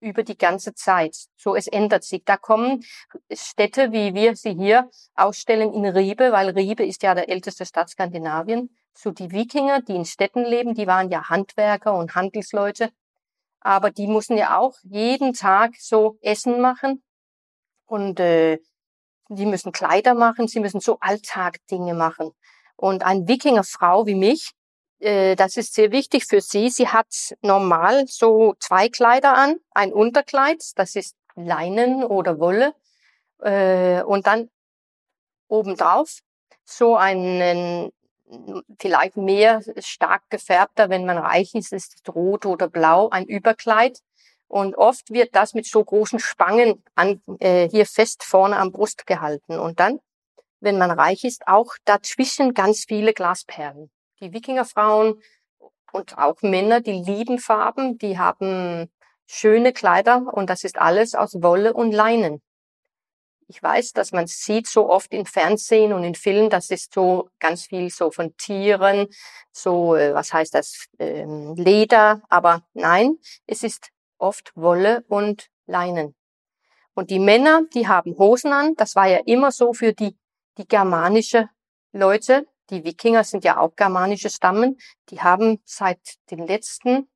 über 0.00 0.22
die 0.22 0.38
ganze 0.38 0.74
Zeit. 0.74 1.16
So, 1.36 1.56
es 1.56 1.66
ändert 1.66 2.04
sich. 2.04 2.24
Da 2.24 2.36
kommen 2.36 2.84
Städte, 3.32 3.92
wie 3.92 4.14
wir 4.14 4.36
sie 4.36 4.54
hier 4.54 4.90
ausstellen, 5.14 5.72
in 5.72 5.84
Riebe, 5.86 6.32
weil 6.32 6.50
Riebe 6.50 6.84
ist 6.84 7.02
ja 7.02 7.14
der 7.14 7.28
älteste 7.28 7.66
Stadt 7.66 7.90
Skandinavien. 7.90 8.70
So 8.94 9.10
die 9.10 9.30
Wikinger, 9.32 9.82
die 9.82 9.94
in 9.94 10.04
Städten 10.04 10.44
leben, 10.44 10.74
die 10.74 10.86
waren 10.86 11.10
ja 11.10 11.28
Handwerker 11.28 11.94
und 11.94 12.14
Handelsleute. 12.14 12.90
Aber 13.60 13.90
die 13.90 14.06
mussten 14.06 14.36
ja 14.36 14.58
auch 14.58 14.76
jeden 14.82 15.32
Tag 15.32 15.74
so 15.78 16.18
Essen 16.20 16.60
machen. 16.60 17.02
Und 17.86 18.20
äh, 18.20 18.58
die 19.28 19.46
müssen 19.46 19.72
Kleider 19.72 20.14
machen, 20.14 20.48
sie 20.48 20.60
müssen 20.60 20.80
so 20.80 20.98
Alltagdinge 21.00 21.94
machen. 21.94 22.32
Und 22.76 23.02
eine 23.04 23.26
Wikingerfrau 23.26 24.06
wie 24.06 24.14
mich, 24.14 24.52
das 25.00 25.56
ist 25.56 25.74
sehr 25.74 25.92
wichtig 25.92 26.26
für 26.26 26.40
sie. 26.40 26.70
Sie 26.70 26.88
hat 26.88 27.34
normal 27.40 28.06
so 28.08 28.54
zwei 28.58 28.88
Kleider 28.88 29.34
an, 29.34 29.56
ein 29.70 29.92
Unterkleid, 29.92 30.62
das 30.76 30.96
ist 30.96 31.14
Leinen 31.36 32.02
oder 32.02 32.40
Wolle, 32.40 32.74
äh, 33.40 34.02
und 34.02 34.26
dann 34.26 34.50
obendrauf 35.48 36.20
so 36.64 36.96
einen 36.96 37.90
vielleicht 38.78 39.16
mehr 39.16 39.62
stark 39.78 40.22
gefärbter, 40.28 40.90
wenn 40.90 41.06
man 41.06 41.16
reich 41.16 41.54
ist, 41.54 41.72
ist 41.72 41.94
es 41.94 42.14
rot 42.14 42.44
oder 42.44 42.68
blau, 42.68 43.08
ein 43.08 43.24
Überkleid. 43.24 44.00
Und 44.48 44.76
oft 44.76 45.10
wird 45.10 45.34
das 45.34 45.54
mit 45.54 45.66
so 45.66 45.82
großen 45.82 46.18
Spangen 46.18 46.82
an, 46.94 47.22
äh, 47.38 47.68
hier 47.68 47.86
fest 47.86 48.22
vorne 48.24 48.56
am 48.56 48.72
Brust 48.72 49.06
gehalten. 49.06 49.58
Und 49.58 49.80
dann, 49.80 50.00
wenn 50.60 50.78
man 50.78 50.90
reich 50.90 51.24
ist, 51.24 51.46
auch 51.46 51.74
dazwischen 51.84 52.54
ganz 52.54 52.84
viele 52.86 53.12
Glasperlen. 53.12 53.90
Die 54.20 54.32
Wikingerfrauen 54.32 55.20
und 55.92 56.18
auch 56.18 56.42
Männer, 56.42 56.80
die 56.80 56.92
lieben 56.92 57.38
Farben, 57.38 57.98
die 57.98 58.18
haben 58.18 58.90
schöne 59.26 59.72
Kleider 59.72 60.26
und 60.32 60.50
das 60.50 60.64
ist 60.64 60.78
alles 60.78 61.14
aus 61.14 61.42
Wolle 61.42 61.72
und 61.74 61.92
Leinen. 61.92 62.42
Ich 63.50 63.62
weiß, 63.62 63.94
dass 63.94 64.12
man 64.12 64.26
sieht 64.26 64.66
so 64.66 64.90
oft 64.90 65.12
in 65.12 65.24
Fernsehen 65.24 65.94
und 65.94 66.04
in 66.04 66.14
Filmen, 66.14 66.50
das 66.50 66.70
ist 66.70 66.92
so 66.92 67.30
ganz 67.38 67.64
viel 67.64 67.88
so 67.88 68.10
von 68.10 68.36
Tieren, 68.36 69.08
so, 69.52 69.96
äh, 69.96 70.12
was 70.12 70.34
heißt 70.34 70.54
das, 70.54 70.86
ähm, 70.98 71.54
Leder, 71.54 72.20
aber 72.28 72.62
nein, 72.74 73.16
es 73.46 73.62
ist 73.62 73.90
oft 74.18 74.52
Wolle 74.54 75.04
und 75.08 75.48
Leinen. 75.66 76.14
Und 76.92 77.10
die 77.10 77.18
Männer, 77.18 77.62
die 77.72 77.88
haben 77.88 78.18
Hosen 78.18 78.52
an, 78.52 78.74
das 78.76 78.96
war 78.96 79.06
ja 79.06 79.20
immer 79.24 79.50
so 79.50 79.72
für 79.72 79.94
die, 79.94 80.14
die 80.58 80.66
germanische 80.68 81.48
Leute, 81.92 82.46
die 82.70 82.84
Wikinger 82.84 83.24
sind 83.24 83.44
ja 83.44 83.58
auch 83.58 83.74
germanische 83.76 84.30
Stammen, 84.30 84.78
die 85.10 85.20
haben 85.20 85.60
seit 85.64 86.00
den 86.30 86.46
letzten 86.46 87.08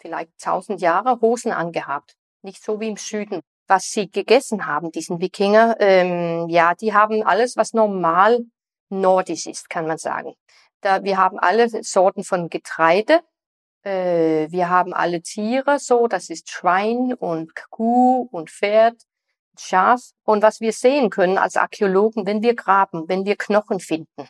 vielleicht 0.00 0.30
tausend 0.40 0.80
Jahre 0.80 1.20
Hosen 1.20 1.52
angehabt. 1.52 2.14
Nicht 2.42 2.62
so 2.62 2.80
wie 2.80 2.88
im 2.88 2.96
Süden. 2.96 3.40
Was 3.66 3.90
sie 3.90 4.10
gegessen 4.10 4.66
haben, 4.66 4.92
diesen 4.92 5.20
Wikinger, 5.20 5.76
ähm, 5.80 6.48
ja, 6.48 6.74
die 6.74 6.94
haben 6.94 7.22
alles, 7.22 7.56
was 7.56 7.74
normal 7.74 8.40
nordisch 8.88 9.46
ist, 9.46 9.68
kann 9.68 9.86
man 9.86 9.98
sagen. 9.98 10.34
Da, 10.80 11.02
wir 11.02 11.18
haben 11.18 11.38
alle 11.38 11.68
Sorten 11.82 12.24
von 12.24 12.48
Getreide, 12.48 13.20
äh, 13.82 14.50
wir 14.50 14.70
haben 14.70 14.94
alle 14.94 15.20
Tiere, 15.20 15.78
so, 15.78 16.06
das 16.06 16.30
ist 16.30 16.48
Schwein 16.50 17.12
und 17.12 17.52
Kuh 17.70 18.28
und 18.30 18.50
Pferd, 18.50 19.02
Schaf. 19.58 20.00
Und 20.24 20.42
was 20.42 20.60
wir 20.60 20.72
sehen 20.72 21.10
können 21.10 21.36
als 21.36 21.56
Archäologen, 21.56 22.26
wenn 22.26 22.42
wir 22.42 22.54
graben, 22.54 23.08
wenn 23.08 23.26
wir 23.26 23.36
Knochen 23.36 23.80
finden, 23.80 24.28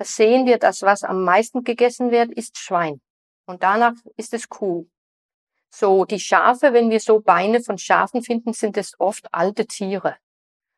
das 0.00 0.16
sehen 0.16 0.46
wir, 0.46 0.56
dass 0.56 0.80
was 0.80 1.04
am 1.04 1.24
meisten 1.24 1.62
gegessen 1.62 2.10
wird, 2.10 2.32
ist 2.32 2.56
Schwein. 2.56 3.02
Und 3.44 3.62
danach 3.62 3.92
ist 4.16 4.32
es 4.32 4.48
Kuh. 4.48 4.86
So, 5.68 6.06
die 6.06 6.18
Schafe, 6.18 6.72
wenn 6.72 6.88
wir 6.88 7.00
so 7.00 7.20
Beine 7.20 7.62
von 7.62 7.76
Schafen 7.76 8.22
finden, 8.22 8.54
sind 8.54 8.78
es 8.78 8.98
oft 8.98 9.26
alte 9.30 9.66
Tiere. 9.66 10.16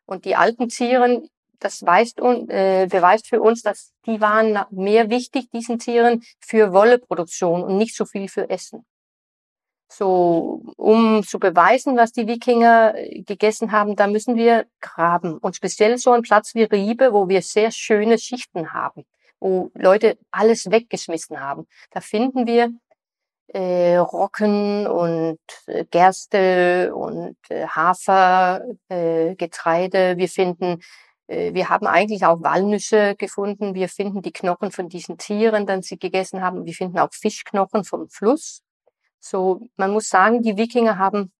Und 0.06 0.24
die 0.24 0.34
alten 0.34 0.68
Tiere, 0.68 1.22
das 1.60 1.86
weist 1.86 2.20
und, 2.20 2.50
äh, 2.50 2.88
beweist 2.90 3.28
für 3.28 3.40
uns, 3.40 3.62
dass 3.62 3.92
die 4.06 4.20
waren 4.20 4.58
mehr 4.70 5.08
wichtig, 5.08 5.48
diesen 5.52 5.78
Tieren, 5.78 6.24
für 6.40 6.72
Wolleproduktion 6.72 7.62
und 7.62 7.76
nicht 7.76 7.94
so 7.94 8.04
viel 8.04 8.28
für 8.28 8.50
Essen 8.50 8.84
so 9.96 10.62
um 10.76 11.22
zu 11.22 11.38
beweisen, 11.38 11.96
was 11.96 12.12
die 12.12 12.26
Wikinger 12.26 12.94
äh, 12.96 13.22
gegessen 13.22 13.72
haben, 13.72 13.96
da 13.96 14.06
müssen 14.06 14.36
wir 14.36 14.66
graben. 14.80 15.38
Und 15.38 15.56
speziell 15.56 15.98
so 15.98 16.12
ein 16.12 16.22
Platz 16.22 16.54
wie 16.54 16.64
Riebe, 16.64 17.12
wo 17.12 17.28
wir 17.28 17.42
sehr 17.42 17.70
schöne 17.70 18.18
Schichten 18.18 18.72
haben, 18.72 19.04
wo 19.40 19.70
Leute 19.74 20.18
alles 20.30 20.70
weggeschmissen 20.70 21.40
haben. 21.40 21.66
Da 21.90 22.00
finden 22.00 22.46
wir 22.46 22.72
äh, 23.48 23.96
Rocken 23.96 24.86
und 24.86 25.38
äh, 25.66 25.84
Gerste 25.90 26.94
und 26.94 27.36
äh, 27.50 27.66
Hafer, 27.66 28.62
äh, 28.88 29.34
Getreide. 29.34 30.16
Wir 30.16 30.28
finden 30.28 30.80
äh, 31.28 31.54
wir 31.54 31.68
haben 31.68 31.86
eigentlich 31.86 32.24
auch 32.24 32.42
Walnüsse 32.42 33.14
gefunden. 33.16 33.74
Wir 33.74 33.88
finden 33.88 34.22
die 34.22 34.32
Knochen 34.32 34.70
von 34.72 34.88
diesen 34.88 35.18
Tieren, 35.18 35.66
die 35.66 35.82
sie 35.82 35.98
gegessen 35.98 36.42
haben. 36.42 36.64
Wir 36.64 36.74
finden 36.74 36.98
auch 36.98 37.12
Fischknochen 37.12 37.84
vom 37.84 38.08
Fluss. 38.08 38.62
So, 39.24 39.68
man 39.76 39.92
muss 39.92 40.08
sagen, 40.08 40.42
die 40.42 40.56
Wikinger 40.56 40.98
haben 40.98 41.30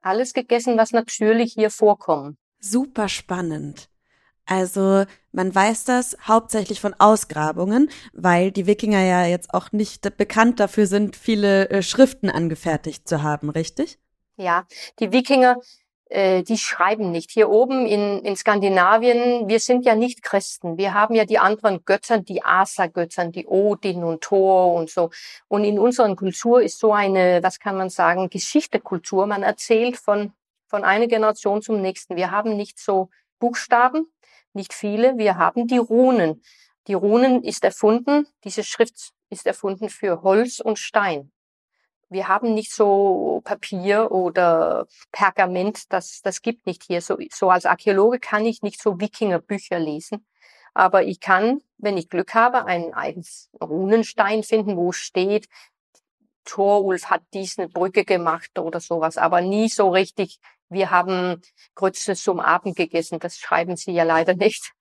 alles 0.00 0.32
gegessen, 0.32 0.76
was 0.76 0.90
natürlich 0.90 1.52
hier 1.52 1.70
vorkommt. 1.70 2.36
Super 2.58 3.08
spannend. 3.08 3.88
Also 4.44 5.04
man 5.30 5.54
weiß 5.54 5.84
das 5.84 6.16
hauptsächlich 6.26 6.80
von 6.80 6.94
Ausgrabungen, 6.98 7.90
weil 8.12 8.50
die 8.50 8.66
Wikinger 8.66 9.02
ja 9.04 9.24
jetzt 9.24 9.54
auch 9.54 9.70
nicht 9.70 10.16
bekannt 10.16 10.58
dafür 10.58 10.86
sind, 10.86 11.14
viele 11.14 11.68
äh, 11.68 11.82
Schriften 11.82 12.28
angefertigt 12.28 13.06
zu 13.06 13.22
haben, 13.22 13.50
richtig? 13.50 13.98
Ja, 14.36 14.66
die 14.98 15.12
Wikinger 15.12 15.56
äh, 16.10 16.42
die 16.42 16.56
schreiben 16.56 17.10
nicht. 17.10 17.30
Hier 17.30 17.50
oben 17.50 17.86
in, 17.86 18.20
in 18.20 18.36
Skandinavien, 18.36 19.48
wir 19.48 19.60
sind 19.60 19.84
ja 19.84 19.94
nicht 19.94 20.22
Christen. 20.22 20.78
Wir 20.78 20.94
haben 20.94 21.14
ja 21.14 21.24
die 21.24 21.38
anderen 21.38 21.84
Götter, 21.84 22.18
die 22.18 22.42
Asa-Götter, 22.42 23.26
die 23.26 23.46
Odin 23.46 24.04
und 24.04 24.22
Thor 24.22 24.74
und 24.74 24.90
so. 24.90 25.10
Und 25.48 25.64
in 25.64 25.78
unserer 25.78 26.14
Kultur 26.16 26.62
ist 26.62 26.78
so 26.78 26.92
eine, 26.92 27.42
was 27.42 27.58
kann 27.58 27.76
man 27.76 27.90
sagen, 27.90 28.30
Geschichtekultur. 28.30 29.26
Man 29.26 29.42
erzählt 29.42 29.96
von, 29.96 30.32
von 30.66 30.84
einer 30.84 31.06
Generation 31.06 31.62
zum 31.62 31.80
nächsten. 31.80 32.16
Wir 32.16 32.30
haben 32.30 32.56
nicht 32.56 32.78
so 32.78 33.10
Buchstaben, 33.38 34.06
nicht 34.54 34.72
viele. 34.72 35.18
Wir 35.18 35.36
haben 35.36 35.66
die 35.66 35.78
Runen. 35.78 36.42
Die 36.86 36.94
Runen 36.94 37.44
ist 37.44 37.64
erfunden, 37.64 38.26
diese 38.44 38.64
Schrift 38.64 39.12
ist 39.28 39.46
erfunden 39.46 39.90
für 39.90 40.22
Holz 40.22 40.58
und 40.58 40.78
Stein. 40.78 41.30
Wir 42.10 42.28
haben 42.28 42.54
nicht 42.54 42.72
so 42.72 43.42
Papier 43.44 44.10
oder 44.10 44.86
Pergament, 45.12 45.92
das, 45.92 46.22
das 46.22 46.42
gibt 46.42 46.66
nicht 46.66 46.84
hier. 46.84 47.00
So, 47.02 47.18
so 47.30 47.50
als 47.50 47.66
Archäologe 47.66 48.18
kann 48.18 48.46
ich 48.46 48.62
nicht 48.62 48.80
so 48.82 49.00
Wikingerbücher 49.00 49.78
lesen. 49.78 50.24
Aber 50.74 51.02
ich 51.02 51.20
kann, 51.20 51.60
wenn 51.76 51.96
ich 51.96 52.08
Glück 52.08 52.34
habe, 52.34 52.64
einen 52.64 52.94
eigenes 52.94 53.50
Runenstein 53.60 54.42
finden, 54.42 54.76
wo 54.76 54.92
steht, 54.92 55.48
Thorulf 56.44 57.06
hat 57.06 57.22
diese 57.34 57.68
Brücke 57.68 58.04
gemacht 58.04 58.58
oder 58.58 58.80
sowas, 58.80 59.18
aber 59.18 59.42
nie 59.42 59.68
so 59.68 59.90
richtig, 59.90 60.38
wir 60.70 60.90
haben 60.90 61.42
Grütze 61.74 62.14
zum 62.14 62.40
Abend 62.40 62.76
gegessen. 62.76 63.18
Das 63.18 63.38
schreiben 63.38 63.76
sie 63.76 63.92
ja 63.92 64.04
leider 64.04 64.34
nicht 64.34 64.72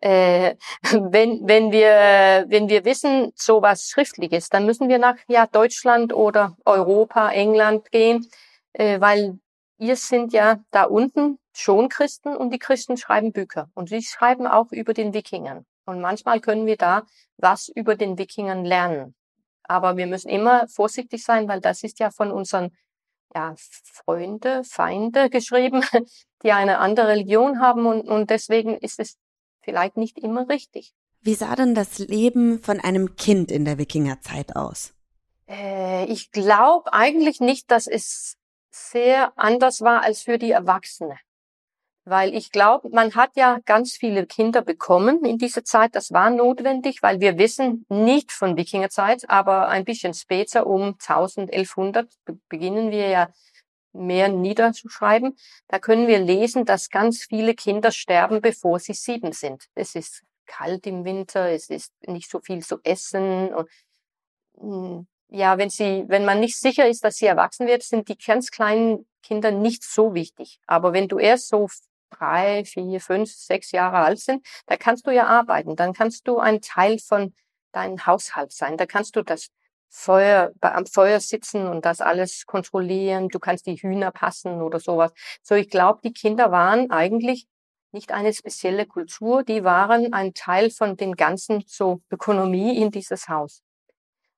äh, 0.00 0.54
wenn, 0.92 1.46
wenn, 1.46 1.72
wir, 1.72 2.46
wenn 2.48 2.68
wir 2.68 2.84
wissen, 2.84 3.32
so 3.34 3.62
was 3.62 3.88
Schriftliches, 3.88 4.48
dann 4.48 4.66
müssen 4.66 4.88
wir 4.88 4.98
nach 4.98 5.16
ja, 5.28 5.46
Deutschland 5.46 6.12
oder 6.12 6.56
Europa, 6.64 7.30
England 7.30 7.90
gehen, 7.90 8.28
äh, 8.72 9.00
weil 9.00 9.38
ihr 9.78 9.96
sind 9.96 10.32
ja 10.32 10.60
da 10.70 10.84
unten 10.84 11.38
schon 11.52 11.88
Christen 11.88 12.36
und 12.36 12.50
die 12.50 12.58
Christen 12.58 12.96
schreiben 12.96 13.32
Bücher 13.32 13.70
und 13.74 13.88
sie 13.88 14.02
schreiben 14.02 14.46
auch 14.46 14.70
über 14.70 14.94
den 14.94 15.14
Wikingern. 15.14 15.66
Und 15.86 16.00
manchmal 16.00 16.40
können 16.40 16.66
wir 16.66 16.76
da 16.76 17.04
was 17.38 17.68
über 17.68 17.96
den 17.96 18.18
Wikingern 18.18 18.64
lernen. 18.64 19.14
Aber 19.64 19.96
wir 19.96 20.06
müssen 20.06 20.28
immer 20.28 20.68
vorsichtig 20.68 21.24
sein, 21.24 21.48
weil 21.48 21.60
das 21.60 21.82
ist 21.82 21.98
ja 21.98 22.10
von 22.10 22.30
unseren 22.30 22.76
ja, 23.34 23.54
Freunde, 23.84 24.62
Feinde 24.64 25.30
geschrieben, 25.30 25.82
die 26.42 26.52
eine 26.52 26.78
andere 26.78 27.08
Religion 27.08 27.60
haben 27.60 27.86
und, 27.86 28.08
und 28.08 28.30
deswegen 28.30 28.76
ist 28.78 29.00
es 29.00 29.16
vielleicht 29.68 29.98
nicht 29.98 30.16
immer 30.16 30.48
richtig. 30.48 30.94
Wie 31.20 31.34
sah 31.34 31.54
denn 31.54 31.74
das 31.74 31.98
Leben 31.98 32.58
von 32.58 32.80
einem 32.80 33.16
Kind 33.16 33.50
in 33.52 33.66
der 33.66 33.76
Wikingerzeit 33.76 34.56
aus? 34.56 34.94
Äh, 35.46 36.06
ich 36.06 36.30
glaube 36.30 36.90
eigentlich 36.94 37.40
nicht, 37.40 37.70
dass 37.70 37.86
es 37.86 38.38
sehr 38.70 39.32
anders 39.36 39.82
war 39.82 40.02
als 40.02 40.22
für 40.22 40.38
die 40.38 40.52
Erwachsene. 40.52 41.18
Weil 42.06 42.34
ich 42.34 42.50
glaube, 42.50 42.88
man 42.88 43.14
hat 43.14 43.32
ja 43.36 43.58
ganz 43.66 43.92
viele 43.92 44.24
Kinder 44.24 44.62
bekommen 44.62 45.22
in 45.26 45.36
dieser 45.36 45.64
Zeit. 45.64 45.94
Das 45.94 46.12
war 46.12 46.30
notwendig, 46.30 47.02
weil 47.02 47.20
wir 47.20 47.36
wissen 47.36 47.84
nicht 47.90 48.32
von 48.32 48.56
Wikingerzeit, 48.56 49.28
aber 49.28 49.68
ein 49.68 49.84
bisschen 49.84 50.14
später, 50.14 50.66
um 50.66 50.96
1100, 51.06 52.08
beginnen 52.48 52.90
wir 52.90 53.08
ja 53.08 53.28
mehr 53.98 54.28
niederzuschreiben. 54.28 55.36
Da 55.68 55.78
können 55.78 56.06
wir 56.06 56.18
lesen, 56.18 56.64
dass 56.64 56.90
ganz 56.90 57.24
viele 57.24 57.54
Kinder 57.54 57.90
sterben, 57.90 58.40
bevor 58.40 58.78
sie 58.78 58.94
sieben 58.94 59.32
sind. 59.32 59.66
Es 59.74 59.94
ist 59.94 60.22
kalt 60.46 60.86
im 60.86 61.04
Winter, 61.04 61.50
es 61.50 61.68
ist 61.70 61.92
nicht 62.06 62.30
so 62.30 62.40
viel 62.40 62.64
zu 62.64 62.78
essen 62.82 63.52
und 63.54 63.68
hm, 64.58 65.06
ja, 65.30 65.58
wenn 65.58 65.68
sie, 65.70 66.04
wenn 66.08 66.24
man 66.24 66.40
nicht 66.40 66.58
sicher 66.58 66.88
ist, 66.88 67.04
dass 67.04 67.16
sie 67.16 67.26
erwachsen 67.26 67.66
wird, 67.66 67.82
sind 67.82 68.08
die 68.08 68.16
ganz 68.16 68.50
kleinen 68.50 69.06
Kinder 69.22 69.50
nicht 69.50 69.84
so 69.84 70.14
wichtig. 70.14 70.58
Aber 70.66 70.92
wenn 70.94 71.08
du 71.08 71.18
erst 71.18 71.48
so 71.48 71.68
drei, 72.10 72.64
vier, 72.64 73.00
fünf, 73.00 73.30
sechs 73.30 73.72
Jahre 73.72 73.98
alt 73.98 74.20
sind, 74.20 74.46
da 74.66 74.76
kannst 74.76 75.06
du 75.06 75.10
ja 75.10 75.26
arbeiten. 75.26 75.76
Dann 75.76 75.92
kannst 75.92 76.26
du 76.26 76.38
ein 76.38 76.62
Teil 76.62 76.98
von 76.98 77.34
deinem 77.72 78.06
Haushalt 78.06 78.52
sein. 78.52 78.78
Da 78.78 78.86
kannst 78.86 79.16
du 79.16 79.22
das 79.22 79.48
Feuer, 79.90 80.52
am 80.60 80.86
Feuer 80.86 81.20
sitzen 81.20 81.66
und 81.66 81.84
das 81.84 82.00
alles 82.00 82.46
kontrollieren. 82.46 83.28
Du 83.28 83.38
kannst 83.38 83.66
die 83.66 83.76
Hühner 83.76 84.10
passen 84.10 84.60
oder 84.62 84.80
sowas. 84.80 85.12
So, 85.42 85.54
ich 85.54 85.70
glaube, 85.70 86.00
die 86.04 86.12
Kinder 86.12 86.50
waren 86.52 86.90
eigentlich 86.90 87.46
nicht 87.92 88.12
eine 88.12 88.32
spezielle 88.32 88.86
Kultur, 88.86 89.42
die 89.42 89.64
waren 89.64 90.12
ein 90.12 90.34
Teil 90.34 90.70
von 90.70 90.96
den 90.96 91.14
ganzen 91.14 91.64
so 91.66 92.02
Ökonomie 92.10 92.76
in 92.76 92.90
dieses 92.90 93.28
Haus. 93.28 93.62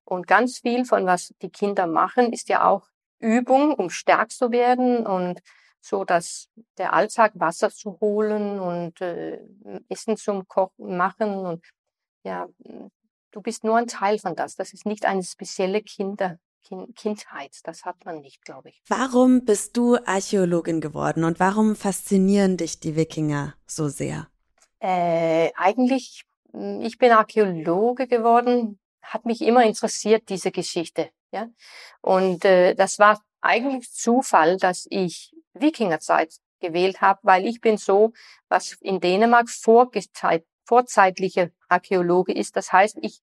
Und 0.04 0.26
ganz 0.26 0.58
viel 0.58 0.84
von 0.84 1.06
was 1.06 1.34
die 1.42 1.50
Kinder 1.50 1.86
machen, 1.86 2.32
ist 2.32 2.48
ja 2.48 2.64
auch 2.68 2.88
Übung, 3.18 3.74
um 3.74 3.90
stark 3.90 4.30
zu 4.30 4.50
werden 4.50 5.06
und 5.06 5.40
so, 5.80 6.04
dass 6.04 6.48
der 6.78 6.92
Alltag 6.92 7.32
Wasser 7.34 7.70
zu 7.70 7.98
holen 8.00 8.60
und 8.60 9.00
äh, 9.00 9.40
Essen 9.88 10.16
zum 10.16 10.46
Kochen 10.46 10.96
machen 10.96 11.38
und 11.38 11.64
ja, 12.22 12.46
du 13.30 13.40
bist 13.40 13.64
nur 13.64 13.76
ein 13.76 13.86
Teil 13.86 14.18
von 14.18 14.34
das. 14.34 14.56
Das 14.56 14.72
ist 14.72 14.86
nicht 14.86 15.04
eine 15.04 15.22
spezielle 15.22 15.82
Kinder, 15.82 16.38
kind, 16.64 16.94
Kindheit. 16.96 17.56
Das 17.64 17.84
hat 17.84 18.04
man 18.04 18.20
nicht, 18.20 18.44
glaube 18.44 18.70
ich. 18.70 18.82
Warum 18.88 19.44
bist 19.44 19.76
du 19.76 19.96
Archäologin 19.96 20.80
geworden 20.80 21.24
und 21.24 21.40
warum 21.40 21.76
faszinieren 21.76 22.56
dich 22.56 22.80
die 22.80 22.96
Wikinger 22.96 23.54
so 23.66 23.88
sehr? 23.88 24.28
Äh, 24.78 25.50
eigentlich, 25.56 26.24
hm, 26.52 26.80
ich 26.80 26.98
bin 26.98 27.12
Archäologe 27.12 28.06
geworden, 28.06 28.78
hat 29.02 29.26
mich 29.26 29.42
immer 29.42 29.64
interessiert, 29.64 30.28
diese 30.28 30.50
Geschichte. 30.50 31.10
Ja? 31.32 31.48
Und 32.00 32.44
äh, 32.44 32.74
das 32.74 32.98
war 32.98 33.20
eigentlich 33.40 33.90
Zufall, 33.92 34.56
dass 34.56 34.86
ich 34.90 35.32
Wikingerzeit 35.54 36.34
gewählt 36.60 37.00
habe, 37.00 37.20
weil 37.22 37.46
ich 37.46 37.60
bin 37.60 37.78
so, 37.78 38.12
was 38.48 38.72
in 38.80 39.00
Dänemark 39.00 39.48
vorgezeigt 39.48 40.46
vorzeitliche 40.70 41.50
Archäologe 41.68 42.32
ist. 42.32 42.54
Das 42.54 42.72
heißt, 42.72 42.98
ich, 43.02 43.18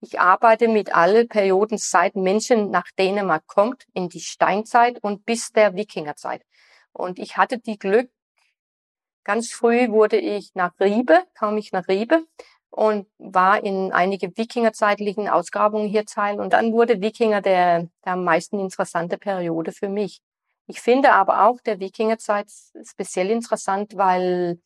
ich 0.00 0.20
arbeite 0.20 0.68
mit 0.68 0.94
allen 0.94 1.26
Perioden, 1.26 1.76
seit 1.76 2.14
Menschen 2.14 2.70
nach 2.70 2.86
Dänemark 2.96 3.44
kommt, 3.48 3.86
in 3.92 4.08
die 4.08 4.20
Steinzeit 4.20 5.02
und 5.02 5.26
bis 5.26 5.50
der 5.50 5.74
Wikingerzeit. 5.74 6.42
Und 6.92 7.18
ich 7.18 7.36
hatte 7.36 7.58
die 7.58 7.76
Glück, 7.76 8.08
ganz 9.24 9.50
früh 9.50 9.90
wurde 9.90 10.16
ich 10.16 10.54
nach 10.54 10.78
Riebe, 10.78 11.24
kam 11.34 11.56
ich 11.58 11.72
nach 11.72 11.88
Riebe 11.88 12.24
und 12.70 13.08
war 13.18 13.64
in 13.64 13.90
einige 13.90 14.28
Wikingerzeitlichen 14.36 15.28
Ausgrabungen 15.28 15.88
hier 15.88 16.06
teil. 16.06 16.38
Und 16.38 16.52
dann 16.52 16.72
wurde 16.72 17.00
Wikinger 17.00 17.40
der, 17.42 17.88
der 18.04 18.12
am 18.12 18.22
meisten 18.22 18.60
interessante 18.60 19.18
Periode 19.18 19.72
für 19.72 19.88
mich. 19.88 20.20
Ich 20.68 20.80
finde 20.80 21.14
aber 21.14 21.46
auch 21.48 21.60
der 21.62 21.80
Wikingerzeit 21.80 22.46
speziell 22.84 23.28
interessant, 23.30 23.96
weil 23.96 24.60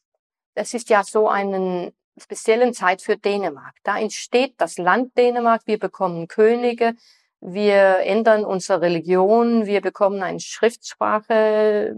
das 0.54 0.74
ist 0.74 0.90
ja 0.90 1.02
so 1.02 1.28
einen 1.30 1.92
speziellen 2.18 2.72
Zeit 2.72 3.02
für 3.02 3.16
Dänemark. 3.16 3.74
Da 3.82 3.98
entsteht 3.98 4.54
das 4.58 4.78
Land 4.78 5.16
Dänemark, 5.16 5.62
wir 5.66 5.78
bekommen 5.78 6.28
Könige, 6.28 6.94
wir 7.40 7.98
ändern 8.00 8.44
unsere 8.44 8.80
Religion, 8.80 9.66
wir 9.66 9.80
bekommen 9.80 10.22
eine 10.22 10.40
Schriftsprache, 10.40 11.94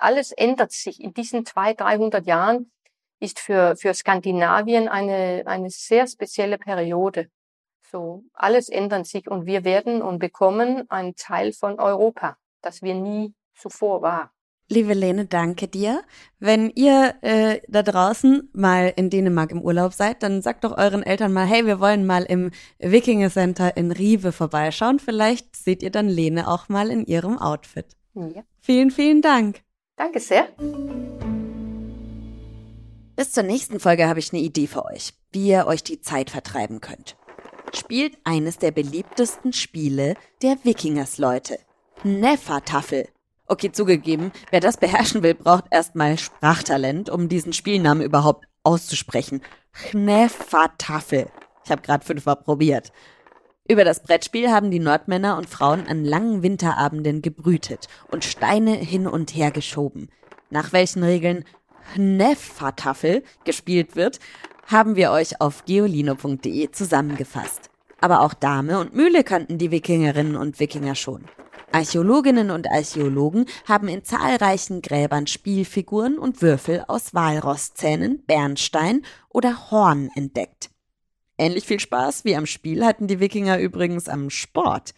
alles 0.00 0.32
ändert 0.32 0.72
sich. 0.72 1.00
In 1.00 1.14
diesen 1.14 1.46
zwei, 1.46 1.72
dreihundert 1.72 2.26
Jahren 2.26 2.70
ist 3.20 3.38
für, 3.38 3.76
für 3.76 3.94
Skandinavien 3.94 4.88
eine, 4.88 5.44
eine 5.46 5.70
sehr 5.70 6.06
spezielle 6.06 6.58
Periode. 6.58 7.28
So, 7.90 8.24
alles 8.32 8.68
ändert 8.68 9.06
sich 9.06 9.30
und 9.30 9.46
wir 9.46 9.64
werden 9.64 10.02
und 10.02 10.18
bekommen 10.18 10.90
einen 10.90 11.14
Teil 11.14 11.52
von 11.52 11.78
Europa, 11.78 12.36
das 12.62 12.82
wir 12.82 12.94
nie 12.94 13.34
zuvor 13.54 14.02
waren. 14.02 14.30
Liebe 14.72 14.94
Lene, 14.94 15.26
danke 15.26 15.68
dir. 15.68 16.02
Wenn 16.40 16.70
ihr 16.70 17.14
äh, 17.20 17.60
da 17.68 17.82
draußen 17.82 18.48
mal 18.54 18.90
in 18.96 19.10
Dänemark 19.10 19.50
im 19.50 19.60
Urlaub 19.60 19.92
seid, 19.92 20.22
dann 20.22 20.40
sagt 20.40 20.64
doch 20.64 20.78
euren 20.78 21.02
Eltern 21.02 21.30
mal, 21.30 21.44
hey, 21.44 21.66
wir 21.66 21.78
wollen 21.78 22.06
mal 22.06 22.22
im 22.22 22.50
Wikinger 22.78 23.28
Center 23.28 23.76
in 23.76 23.92
Rive 23.92 24.32
vorbeischauen. 24.32 24.98
Vielleicht 24.98 25.56
seht 25.56 25.82
ihr 25.82 25.90
dann 25.90 26.08
Lene 26.08 26.48
auch 26.48 26.70
mal 26.70 26.90
in 26.90 27.04
ihrem 27.04 27.36
Outfit. 27.36 27.84
Ja. 28.14 28.44
Vielen, 28.62 28.90
vielen 28.90 29.20
Dank. 29.20 29.60
Danke 29.96 30.20
sehr. 30.20 30.48
Bis 33.14 33.32
zur 33.32 33.42
nächsten 33.42 33.78
Folge 33.78 34.08
habe 34.08 34.20
ich 34.20 34.32
eine 34.32 34.40
Idee 34.40 34.68
für 34.68 34.86
euch, 34.86 35.12
wie 35.32 35.48
ihr 35.48 35.66
euch 35.66 35.84
die 35.84 36.00
Zeit 36.00 36.30
vertreiben 36.30 36.80
könnt. 36.80 37.18
Spielt 37.74 38.16
eines 38.24 38.56
der 38.56 38.70
beliebtesten 38.70 39.52
Spiele 39.52 40.14
der 40.40 40.56
Wikingers-Leute. 40.64 41.58
Neffertafel. 42.04 43.08
Okay, 43.52 43.70
zugegeben, 43.70 44.32
wer 44.50 44.60
das 44.60 44.78
beherrschen 44.78 45.22
will, 45.22 45.34
braucht 45.34 45.66
erstmal 45.70 46.16
Sprachtalent, 46.16 47.10
um 47.10 47.28
diesen 47.28 47.52
Spielnamen 47.52 48.02
überhaupt 48.02 48.46
auszusprechen. 48.62 49.42
Kneffatafel. 49.74 51.28
Ich 51.62 51.70
habe 51.70 51.82
gerade 51.82 52.02
fünfmal 52.02 52.36
probiert. 52.36 52.92
Über 53.68 53.84
das 53.84 54.02
Brettspiel 54.02 54.50
haben 54.50 54.70
die 54.70 54.78
Nordmänner 54.78 55.36
und 55.36 55.50
Frauen 55.50 55.86
an 55.86 56.02
langen 56.02 56.42
Winterabenden 56.42 57.20
gebrütet 57.20 57.88
und 58.10 58.24
Steine 58.24 58.74
hin 58.74 59.06
und 59.06 59.34
her 59.36 59.50
geschoben. 59.50 60.08
Nach 60.48 60.72
welchen 60.72 61.02
Regeln 61.02 61.44
Kneffatafel 61.92 63.22
gespielt 63.44 63.96
wird, 63.96 64.18
haben 64.66 64.96
wir 64.96 65.10
euch 65.10 65.42
auf 65.42 65.66
geolino.de 65.66 66.70
zusammengefasst. 66.70 67.71
Aber 68.02 68.22
auch 68.22 68.34
Dame 68.34 68.80
und 68.80 68.96
Mühle 68.96 69.22
kannten 69.22 69.58
die 69.58 69.70
Wikingerinnen 69.70 70.34
und 70.34 70.58
Wikinger 70.58 70.96
schon. 70.96 71.24
Archäologinnen 71.70 72.50
und 72.50 72.68
Archäologen 72.68 73.46
haben 73.66 73.86
in 73.86 74.02
zahlreichen 74.02 74.82
Gräbern 74.82 75.28
Spielfiguren 75.28 76.18
und 76.18 76.42
Würfel 76.42 76.84
aus 76.88 77.14
Walrosszähnen, 77.14 78.24
Bernstein 78.26 79.02
oder 79.28 79.70
Horn 79.70 80.10
entdeckt. 80.16 80.70
Ähnlich 81.38 81.64
viel 81.64 81.78
Spaß 81.78 82.24
wie 82.24 82.34
am 82.34 82.46
Spiel 82.46 82.84
hatten 82.84 83.06
die 83.06 83.20
Wikinger 83.20 83.60
übrigens 83.60 84.08
am 84.08 84.30
Sport. 84.30 84.94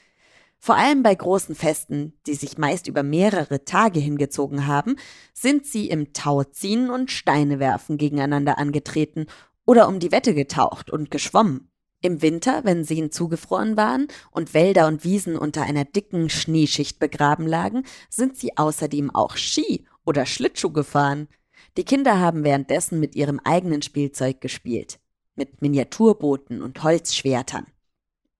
Vor 0.58 0.76
allem 0.76 1.02
bei 1.02 1.14
großen 1.14 1.54
Festen, 1.54 2.14
die 2.26 2.34
sich 2.34 2.56
meist 2.56 2.88
über 2.88 3.02
mehrere 3.02 3.66
Tage 3.66 4.00
hingezogen 4.00 4.66
haben, 4.66 4.96
sind 5.34 5.66
sie 5.66 5.90
im 5.90 6.14
Tauziehen 6.14 6.88
und 6.88 7.10
Steinewerfen 7.10 7.98
gegeneinander 7.98 8.56
angetreten 8.56 9.26
oder 9.66 9.88
um 9.88 10.00
die 10.00 10.10
Wette 10.10 10.34
getaucht 10.34 10.90
und 10.90 11.10
geschwommen. 11.10 11.68
Im 12.04 12.20
Winter, 12.20 12.64
wenn 12.64 12.84
Seen 12.84 13.10
zugefroren 13.10 13.78
waren 13.78 14.08
und 14.30 14.52
Wälder 14.52 14.88
und 14.88 15.04
Wiesen 15.04 15.38
unter 15.38 15.62
einer 15.62 15.86
dicken 15.86 16.28
Schneeschicht 16.28 16.98
begraben 16.98 17.46
lagen, 17.46 17.86
sind 18.10 18.36
sie 18.36 18.58
außerdem 18.58 19.10
auch 19.10 19.38
Ski 19.38 19.86
oder 20.04 20.26
Schlittschuh 20.26 20.70
gefahren. 20.70 21.28
Die 21.78 21.84
Kinder 21.84 22.20
haben 22.20 22.44
währenddessen 22.44 23.00
mit 23.00 23.16
ihrem 23.16 23.40
eigenen 23.40 23.80
Spielzeug 23.80 24.42
gespielt, 24.42 24.98
mit 25.34 25.62
Miniaturbooten 25.62 26.60
und 26.60 26.82
Holzschwertern. 26.82 27.68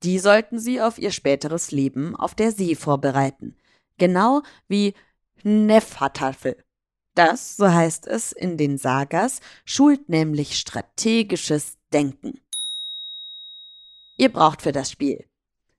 Die 0.03 0.19
sollten 0.19 0.59
sie 0.59 0.83
auf 0.83 0.99
ihr 0.99 1.11
späteres 1.11 1.71
Leben 1.71 2.15
auf 2.17 2.35
der 2.35 2.53
See 2.53 2.75
vorbereiten, 2.75 3.57
genau 3.97 4.43
wie 4.69 4.93
Nefhatafel. 5.43 6.63
Das, 7.15 7.57
so 7.57 7.73
heißt 7.73 8.09
es 8.09 8.33
in 8.33 8.59
den 8.59 8.77
Sagas, 8.77 9.41
schult 9.65 10.11
nämlich 10.11 10.59
strategisches 10.59 11.79
Denken. 11.95 12.44
Ihr 14.17 14.33
braucht 14.33 14.63
für 14.63 14.73
das 14.73 14.91
Spiel 14.91 15.27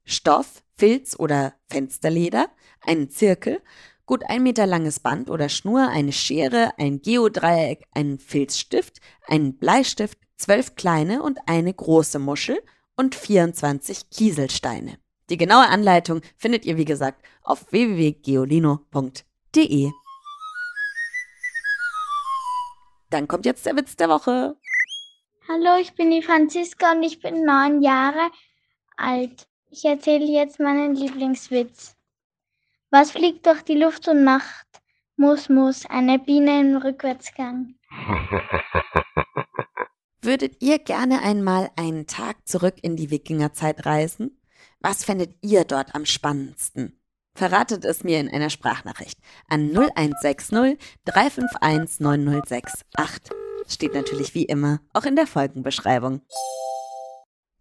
Stoff, 0.04 0.64
Filz 0.76 1.16
oder 1.18 1.54
Fensterleder, 1.70 2.50
einen 2.82 3.10
Zirkel, 3.10 3.62
gut 4.06 4.24
ein 4.28 4.44
Meter 4.44 4.68
langes 4.68 5.00
Band 5.00 5.30
oder 5.30 5.48
Schnur, 5.50 5.88
eine 5.90 6.12
Schere, 6.12 6.74
ein 6.78 7.02
Geodreieck, 7.02 7.86
einen 7.92 8.20
Filzstift, 8.20 9.00
einen 9.28 9.58
Bleistift, 9.58 10.20
zwölf 10.38 10.76
kleine 10.76 11.24
und 11.24 11.40
eine 11.48 11.74
große 11.74 12.20
Muschel 12.20 12.60
und 12.98 13.16
24 13.16 14.10
Kieselsteine. 14.10 15.00
Die 15.30 15.38
genaue 15.38 15.68
Anleitung 15.68 16.22
findet 16.38 16.66
ihr, 16.66 16.78
wie 16.78 16.86
gesagt, 16.86 17.26
auf 17.42 17.72
www.geolino.de. 17.72 19.92
Dann 23.10 23.28
kommt 23.28 23.46
jetzt 23.46 23.66
der 23.66 23.76
Witz 23.76 23.96
der 23.96 24.10
Woche. 24.10 24.56
Hallo, 25.48 25.78
ich 25.80 25.94
bin 25.94 26.10
die 26.10 26.24
Franziska 26.24 26.94
und 26.94 27.04
ich 27.04 27.20
bin 27.20 27.46
neun 27.46 27.84
Jahre 27.84 28.32
alt. 28.98 29.48
Ich 29.70 29.86
erzähle 29.86 30.26
jetzt 30.26 30.60
meinen 30.60 30.96
Lieblingswitz. 30.96 31.96
Was 32.90 33.12
fliegt 33.12 33.46
durch 33.46 33.62
die 33.62 33.76
Luft 33.76 34.08
und 34.08 34.24
macht? 34.24 34.66
Muss, 35.18 35.48
muss, 35.48 35.86
eine 35.86 36.18
Biene 36.18 36.62
im 36.62 36.78
Rückwärtsgang. 36.78 37.76
Würdet 40.22 40.64
ihr 40.64 40.80
gerne 40.80 41.22
einmal 41.22 41.70
einen 41.76 42.08
Tag 42.08 42.48
zurück 42.48 42.78
in 42.82 42.96
die 42.96 43.12
Wikingerzeit 43.12 43.86
reisen? 43.86 44.42
Was 44.80 45.06
fändet 45.06 45.36
ihr 45.44 45.64
dort 45.64 45.94
am 45.94 46.08
spannendsten? 46.08 47.00
Verratet 47.36 47.86
es 47.86 48.04
mir 48.04 48.20
in 48.20 48.30
einer 48.30 48.50
Sprachnachricht 48.50 49.20
an 49.48 49.70
0160 49.70 50.80
351 51.06 52.00
9068 52.00 53.46
steht 53.68 53.94
natürlich 53.94 54.34
wie 54.36 54.46
immer 54.46 54.80
auch 54.94 55.06
in 55.06 55.16
der 55.16 55.28
Folgenbeschreibung. 55.28 56.22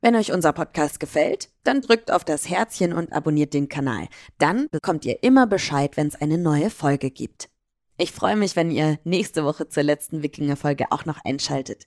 Wenn 0.00 0.16
euch 0.16 0.32
unser 0.32 0.52
Podcast 0.52 1.00
gefällt, 1.00 1.48
dann 1.62 1.80
drückt 1.80 2.10
auf 2.10 2.24
das 2.24 2.48
Herzchen 2.48 2.92
und 2.92 3.12
abonniert 3.12 3.54
den 3.54 3.70
Kanal. 3.70 4.08
Dann 4.36 4.68
bekommt 4.70 5.06
ihr 5.06 5.22
immer 5.22 5.46
Bescheid, 5.46 5.96
wenn 5.96 6.08
es 6.08 6.20
eine 6.20 6.36
neue 6.36 6.68
Folge 6.68 7.10
gibt. 7.10 7.48
Ich 7.96 8.12
freue 8.12 8.36
mich, 8.36 8.54
wenn 8.54 8.70
ihr 8.70 8.98
nächste 9.04 9.44
Woche 9.44 9.68
zur 9.68 9.82
letzten 9.82 10.22
Wikinger-Folge 10.22 10.90
auch 10.90 11.04
noch 11.06 11.24
einschaltet. 11.24 11.86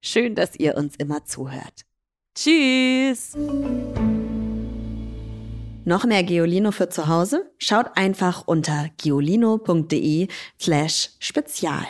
Schön, 0.00 0.34
dass 0.34 0.56
ihr 0.56 0.76
uns 0.76 0.96
immer 0.96 1.24
zuhört. 1.24 1.82
Tschüss! 2.34 3.36
Noch 5.84 6.04
mehr 6.04 6.24
Geolino 6.24 6.72
für 6.72 6.88
zu 6.88 7.08
Hause? 7.08 7.50
Schaut 7.58 7.96
einfach 7.96 8.46
unter 8.46 8.90
geolino.de 8.96 10.28
slash 10.58 11.10
spezial. 11.20 11.84